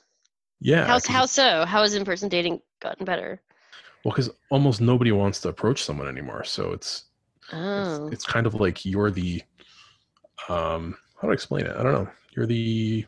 [0.61, 0.86] Yeah.
[0.88, 1.65] 'cause- how so?
[1.65, 3.41] How has in-person dating gotten better?
[4.05, 6.45] Well, because almost nobody wants to approach someone anymore.
[6.45, 7.05] So it's
[7.51, 9.41] Oh, it's kind of like you're the
[10.47, 11.76] um how do I explain it?
[11.76, 12.09] I don't know.
[12.36, 13.05] You're the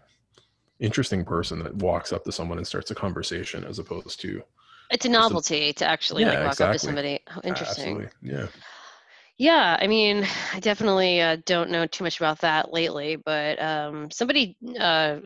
[0.80, 4.43] interesting person that walks up to someone and starts a conversation as opposed to
[4.89, 7.20] it's a novelty to actually like Yeah, walk up to somebody.
[7.30, 7.95] Oh, interesting.
[7.95, 8.30] Absolutely.
[8.30, 8.47] Yeah.
[9.38, 14.12] Yeah, I mean, I definitely uh, don't know too much about that lately, but um,
[14.12, 15.20] somebody uh,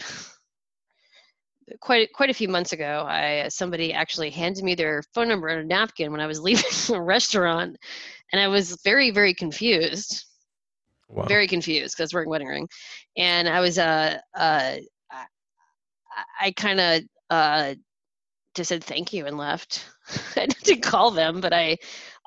[1.79, 5.57] quite quite a few months ago, I somebody actually handed me their phone number on
[5.57, 6.63] a napkin when I was leaving
[6.93, 7.77] a restaurant,
[8.31, 10.25] and I was very very confused,
[11.07, 11.27] Wow.
[11.27, 12.67] very confused because I was wearing wedding ring,
[13.17, 14.77] and I was uh uh
[15.11, 17.75] I, I kind of uh
[18.55, 19.85] just said thank you and left.
[20.37, 21.77] I didn't call them, but I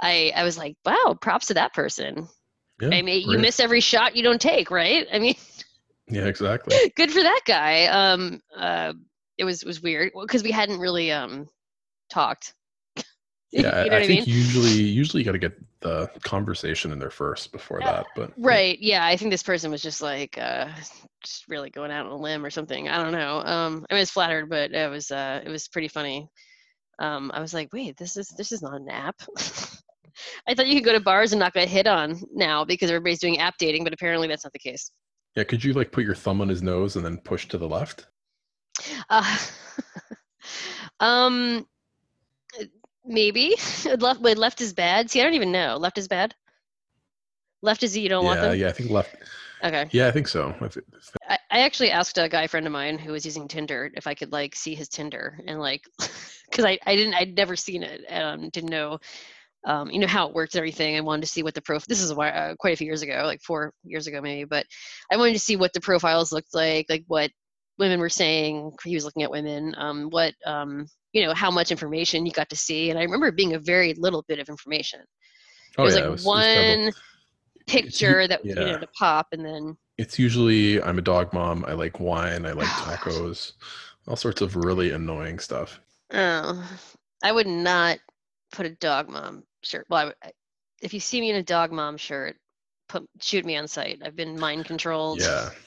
[0.01, 2.29] I I was like, wow, props to that person.
[2.81, 5.07] Yeah, I mean, you miss every shot you don't take, right?
[5.13, 5.35] I mean,
[6.09, 6.81] Yeah, exactly.
[6.97, 7.87] good for that guy.
[7.87, 8.93] Um, uh,
[9.39, 11.49] it was was weird because we hadn't really um
[12.11, 12.55] talked.
[13.53, 14.27] You Yeah, know I, I I think mean?
[14.27, 18.07] usually usually you got to get the conversation in there first before that.
[18.17, 18.79] But Right.
[18.81, 20.69] Yeah, I think this person was just like, uh,
[21.25, 22.89] just really going out on a limb or something.
[22.89, 23.41] I don't know.
[23.41, 26.29] Um, I was flattered, but it was uh, it was pretty funny.
[26.99, 29.17] Um, I was like, wait, this is this is not an app.
[30.49, 33.21] I thought you could go to bars and not get hit on now because everybody's
[33.21, 34.91] doing app dating, but apparently that's not the case.
[35.37, 37.69] Yeah, could you like put your thumb on his nose and then push to the
[37.69, 38.07] left?
[39.09, 39.39] Uh,
[41.01, 41.67] um,
[43.09, 43.57] maybe
[43.99, 44.21] left.
[44.21, 45.11] Wait, left is bad.
[45.11, 45.77] See, I don't even know.
[45.77, 46.35] Left is bad.
[47.63, 48.59] Left is you don't want yeah, them.
[48.59, 49.17] yeah, I think left.
[49.65, 49.89] Okay.
[49.91, 50.55] Yeah, I think so.
[51.29, 54.15] I I, actually asked a guy friend of mine who was using Tinder if I
[54.15, 58.05] could like see his Tinder and like, because I, I didn't I'd never seen it
[58.13, 58.99] um didn't know
[59.67, 60.97] um you know how it worked and everything.
[60.97, 61.87] I wanted to see what the prof.
[61.87, 64.65] This is while, uh, quite a few years ago, like four years ago maybe, but
[65.11, 67.33] I wanted to see what the profiles looked like, like what
[67.79, 68.73] women were saying.
[68.85, 72.49] He was looking at women, um, what um you know how much information you got
[72.51, 75.01] to see, and I remember it being a very little bit of information.
[75.79, 76.93] Oh, it was yeah, like it was- it was one
[77.67, 81.65] picture that you know to pop and then It's usually I'm a dog mom.
[81.67, 82.47] I like wine.
[82.47, 83.53] I like tacos.
[84.07, 85.81] All sorts of really annoying stuff.
[86.13, 86.67] Oh,
[87.23, 87.99] I would not
[88.53, 89.87] put a dog mom shirt.
[89.91, 90.33] Well, I-
[90.81, 92.37] if you see me in a dog mom shirt,
[92.89, 94.01] put shoot me on sight.
[94.05, 95.21] I've been mind controlled.
[95.21, 95.51] Yeah.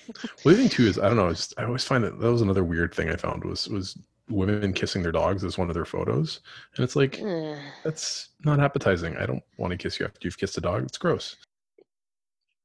[0.43, 1.29] Well, the thing too is I don't know.
[1.29, 3.97] It's, I always find that that was another weird thing I found was was
[4.29, 6.41] women kissing their dogs as one of their photos,
[6.75, 7.57] and it's like Ugh.
[7.83, 9.15] that's not appetizing.
[9.15, 10.83] I don't want to kiss you after you've kissed a dog.
[10.83, 11.37] It's gross.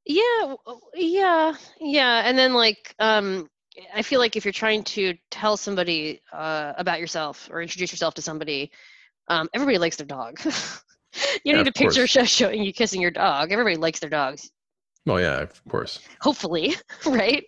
[0.07, 0.55] Yeah,
[0.95, 2.23] yeah, yeah.
[2.25, 3.49] And then like, um,
[3.95, 8.15] I feel like if you're trying to tell somebody uh, about yourself or introduce yourself
[8.15, 8.71] to somebody,
[9.29, 10.41] um, everybody likes their dog.
[11.45, 12.07] you Yeah, need a picture course.
[12.07, 13.53] show showing you kissing your dog.
[13.53, 14.51] Everybody likes their dogs.
[15.07, 16.01] Well, yeah, of course.
[16.21, 16.75] hopefully
[17.07, 17.45] right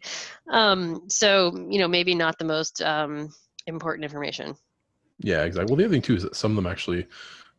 [0.50, 3.28] um so you know maybe not the most um
[3.66, 4.56] important information
[5.20, 5.68] Yeah, exactly.
[5.68, 7.08] Well, the other thing too is that some of them actually it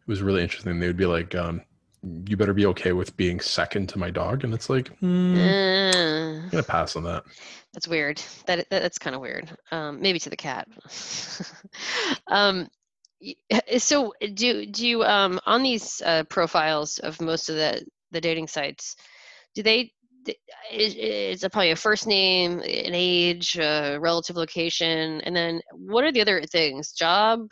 [0.08, 0.80] was really interesting.
[0.80, 1.62] They would be like, um,
[2.04, 6.50] "You better be okay with being second to my dog," and it's like, hmm, Uh,
[6.52, 7.26] I'm gonna pass on that.
[7.74, 10.68] that's weird that, that that's kind of weird um maybe to the cat
[12.28, 12.68] um
[13.78, 18.48] so do do you um on these uh, profiles of most of the the dating
[18.48, 18.96] sites
[19.56, 19.92] do they
[20.26, 20.38] th-
[20.72, 26.04] is, is it probably a first name an age uh, relative location and then what
[26.04, 27.48] are the other things job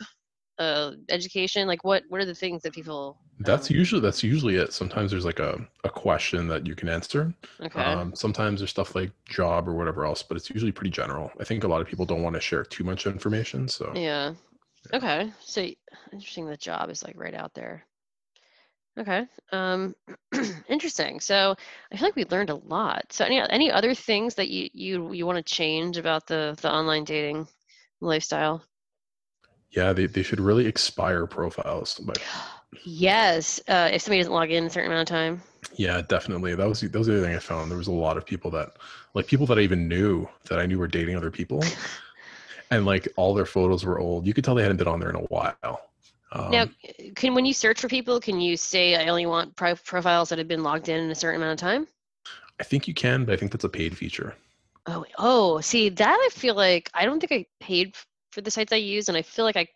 [0.58, 4.72] uh education like what what are the things that people That's usually that's usually it.
[4.72, 7.32] Sometimes there's like a, a question that you can answer.
[7.62, 7.80] Okay.
[7.80, 11.30] Um, sometimes there's stuff like job or whatever else, but it's usually pretty general.
[11.38, 13.68] I think a lot of people don't want to share too much information.
[13.68, 14.34] So Yeah.
[14.92, 15.32] Okay.
[15.40, 15.66] So
[16.12, 16.46] interesting.
[16.46, 17.84] The job is like right out there.
[18.98, 19.26] Okay.
[19.52, 19.94] Um,
[20.68, 21.20] interesting.
[21.20, 21.54] So
[21.92, 23.12] I feel like we learned a lot.
[23.12, 26.70] So any any other things that you you you want to change about the the
[26.72, 27.48] online dating
[28.00, 28.62] lifestyle?
[29.70, 31.98] yeah, they, they should really expire profiles.
[32.04, 32.18] But
[32.84, 33.60] Yes.
[33.68, 35.42] Uh, if somebody doesn't log in a certain amount of time.
[35.76, 36.54] yeah, definitely.
[36.54, 37.70] That was the- that was the other thing I found.
[37.70, 38.72] There was a lot of people that
[39.14, 41.62] like people that I even knew that I knew were dating other people.
[42.70, 44.26] and like all their photos were old.
[44.26, 45.80] You could tell they hadn't been on there in a while.
[46.32, 46.66] Um, now,
[47.14, 50.38] can when you search for people, can you say I only want pro- profiles that
[50.38, 51.86] have been logged in in a certain amount of time?
[52.60, 54.34] I think you can, but I think that's a paid feature.
[54.86, 57.94] Oh, oh, see that I feel like I don't think I paid
[58.32, 59.68] for the sites I use, and I feel like I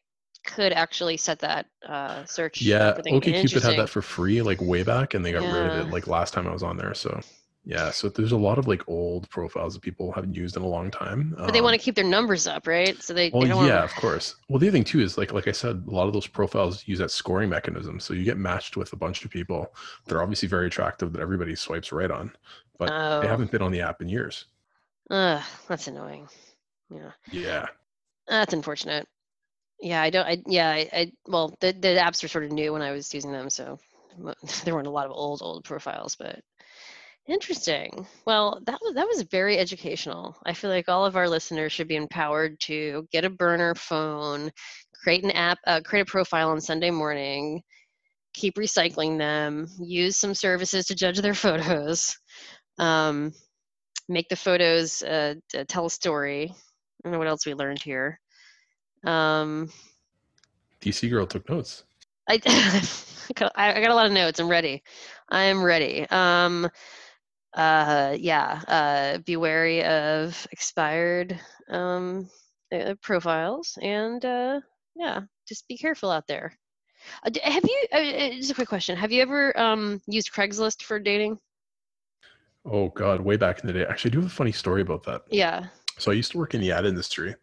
[0.45, 2.61] could actually set that uh, search.
[2.61, 2.95] Yeah.
[2.99, 6.07] OkCupid had that for free like way back, and they got rid of it like
[6.07, 6.95] last time I was on there.
[6.95, 7.21] So
[7.65, 10.67] yeah, so there's a lot of like old profiles that people haven't used in a
[10.69, 11.35] long time.
[11.45, 13.01] But they Um, want to keep their numbers up, right?
[13.03, 14.37] So they, Well, they don't yeah, want of course.
[14.49, 16.87] Well, the other thing too is like like I said, a lot of those profiles
[16.87, 18.01] use that scoring mechanism.
[18.01, 19.75] So you get matched with a bunch of people
[20.07, 22.33] that are obviously very attractive that everybody swipes right on,
[22.79, 23.21] but Oh.
[23.21, 24.47] they haven't been on the app in years.
[25.11, 26.29] Ugh, that's annoying.
[26.91, 27.69] Yeah, Yeah.
[28.27, 29.07] that's unfortunate.
[29.81, 30.27] Yeah, I don't.
[30.27, 33.13] I yeah, I, I well, the the apps were sort of new when I was
[33.15, 33.79] using them, so
[34.65, 36.41] there weren't a lot of old old profiles, but
[37.27, 38.07] interesting.
[38.27, 40.37] Well, that was that was very educational.
[40.45, 44.51] I feel like all of our listeners should be empowered to get a burner phone,
[45.03, 47.63] create an app, uh, create a profile on Sunday morning,
[48.35, 52.17] keep recycling them, use some services to judge their photos,
[52.79, 53.33] um,
[54.09, 55.35] make the photos uh,
[55.69, 56.51] tell a story.
[56.51, 56.55] I
[57.05, 58.19] don't know what else we learned here.
[59.05, 59.71] Um,
[60.81, 61.85] DC girl took notes.
[62.29, 64.39] I, I got I got a lot of notes.
[64.41, 64.83] I'm ready.
[65.31, 66.07] I'm ready.
[66.11, 66.69] Um,
[67.55, 68.63] uh, yeah.
[68.69, 71.39] Uh, be wary of expired
[71.69, 72.29] um,
[72.75, 74.61] uh, profiles, and uh,
[74.95, 76.57] yeah, just be careful out there.
[77.25, 77.87] Uh, have you?
[77.93, 78.97] Uh, uh, just a quick question.
[78.97, 81.39] Have you ever um, used Craigslist for dating?
[82.65, 83.85] Oh God, way back in the day.
[83.85, 85.23] Actually, I do have a funny story about that.
[85.31, 85.67] Yeah.
[85.99, 87.35] So I used to work in the ad industry,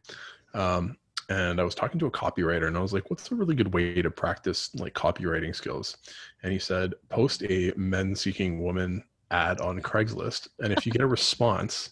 [0.54, 0.98] um,
[1.30, 3.74] and I was talking to a copywriter, and I was like, "What's a really good
[3.74, 5.98] way to practice like copywriting skills?"
[6.42, 11.08] And he said, "Post a men-seeking woman ad on Craigslist, and if you get a
[11.08, 11.90] response,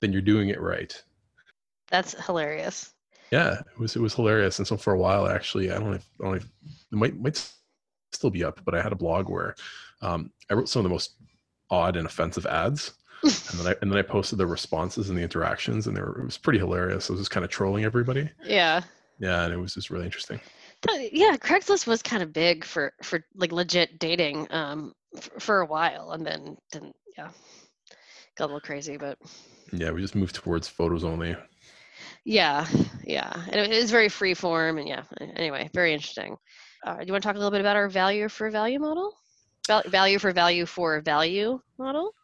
[0.00, 1.00] then you're doing it right.
[1.90, 2.92] That's hilarious.
[3.30, 4.58] Yeah, it was it was hilarious.
[4.58, 6.96] And so for a while, actually, I don't know if, I don't know if it
[6.96, 7.52] might might
[8.12, 9.54] still be up, but I had a blog where
[10.00, 11.14] um, I wrote some of the most
[11.70, 15.22] odd and offensive ads, and then I and then I posted the responses and the
[15.22, 17.10] interactions, and they were, it was pretty hilarious.
[17.10, 18.30] I was just kind of trolling everybody.
[18.44, 18.82] Yeah.
[19.20, 20.40] Yeah, and it was just really interesting.
[21.12, 25.66] Yeah, Craigslist was kind of big for for like legit dating um f- for a
[25.66, 27.30] while, and then then yeah,
[28.36, 29.18] got a little crazy, but
[29.72, 31.36] Yeah, we just moved towards photos only.
[32.24, 32.66] yeah,
[33.04, 35.02] yeah, and it is very free form, and yeah.
[35.36, 36.36] Anyway, very interesting.
[36.86, 39.12] Uh, do you want to talk a little bit about our value for value model?
[39.66, 42.14] Val- value for value for value model?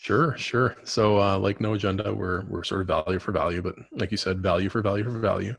[0.00, 0.76] Sure, sure.
[0.84, 4.16] So, uh, like no agenda, we're we're sort of value for value, but like you
[4.16, 5.54] said, value for value for value.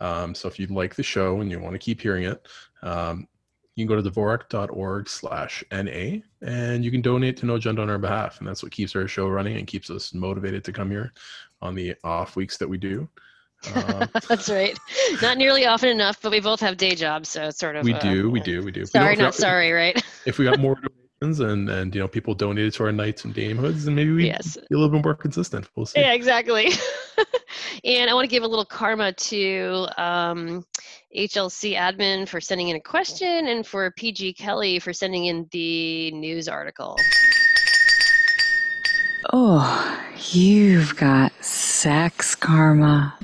[0.00, 2.46] Um, so, if you like the show and you want to keep hearing it,
[2.82, 3.26] um,
[3.76, 8.38] you can go to dvorak.org/na and you can donate to No Agenda on our behalf,
[8.38, 11.12] and that's what keeps our show running and keeps us motivated to come here
[11.62, 13.08] on the off weeks that we do.
[13.74, 14.78] Um, That's right.
[15.20, 17.84] Not nearly often enough, but we both have day jobs, so it's sort of.
[17.84, 18.80] we uh, do, we do, we do.
[18.80, 20.02] We Sorry, don't- not sorry, right?
[20.26, 20.78] If we got more
[21.22, 24.56] and and you know people donated to our knights and damehoods, then maybe we Yes.
[24.56, 25.68] be a little bit more consistent.
[25.76, 26.00] We'll see.
[26.00, 26.70] Yeah, exactly.
[27.84, 30.64] and I want to give a little karma to um,
[31.14, 36.10] HLC admin for sending in a question and for PG Kelly for sending in the
[36.12, 36.96] news article.
[39.32, 40.00] Oh,
[40.30, 43.14] you've got sex karma.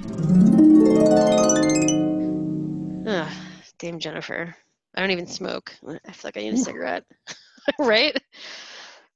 [3.06, 3.32] Ugh,
[3.78, 4.54] Dame Jennifer.
[4.94, 5.72] I don't even smoke.
[5.86, 7.04] I feel like I need a cigarette.
[7.78, 8.16] right?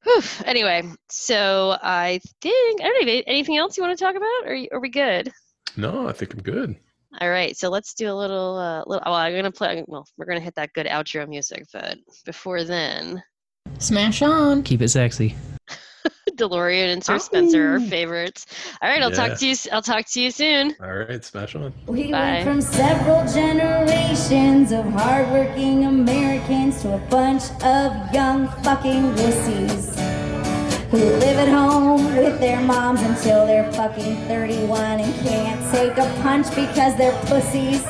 [0.04, 0.22] Whew.
[0.46, 3.22] Anyway, so I think I don't know.
[3.26, 4.46] Anything else you want to talk about?
[4.50, 5.30] Or are we good?
[5.76, 6.76] No, I think I'm good.
[7.20, 8.56] All right, so let's do a little.
[8.56, 9.84] Uh, little well, I'm gonna play.
[9.86, 13.22] Well, we're gonna hit that good outro music, but before then,
[13.78, 14.62] Smash on.
[14.62, 15.34] Keep it sexy.
[16.40, 18.46] DeLorean and Sir Spencer are favorites.
[18.82, 19.28] All right, I'll Yeah.
[19.28, 19.52] talk to you.
[19.52, 20.74] s- I'll talk to you soon.
[20.82, 21.72] All right, smash on.
[21.86, 22.18] We Bye.
[22.42, 29.98] went from several generations of hardworking Americans to a bunch of young fucking wussies
[30.90, 36.10] who live at home with their moms until they're fucking 31 and can't take a
[36.22, 37.84] punch because they're pussies.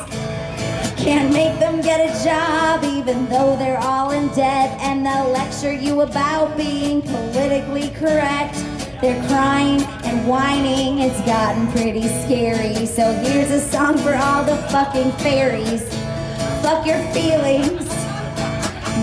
[1.03, 5.73] Can't make them get a job even though they're all in debt and they'll lecture
[5.73, 8.53] you about being politically correct.
[9.01, 12.85] They're crying and whining, it's gotten pretty scary.
[12.85, 15.81] So here's a song for all the fucking fairies.
[16.61, 17.89] Fuck your feelings.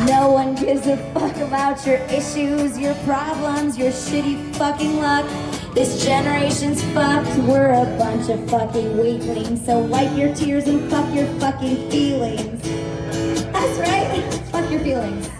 [0.07, 5.27] No one gives a fuck about your issues, your problems, your shitty fucking luck.
[5.75, 7.37] This generation's fucked.
[7.39, 9.64] We're a bunch of fucking weaklings.
[9.64, 12.62] So wipe your tears and fuck your fucking feelings.
[13.53, 14.23] That's right.
[14.51, 15.38] Fuck your feelings.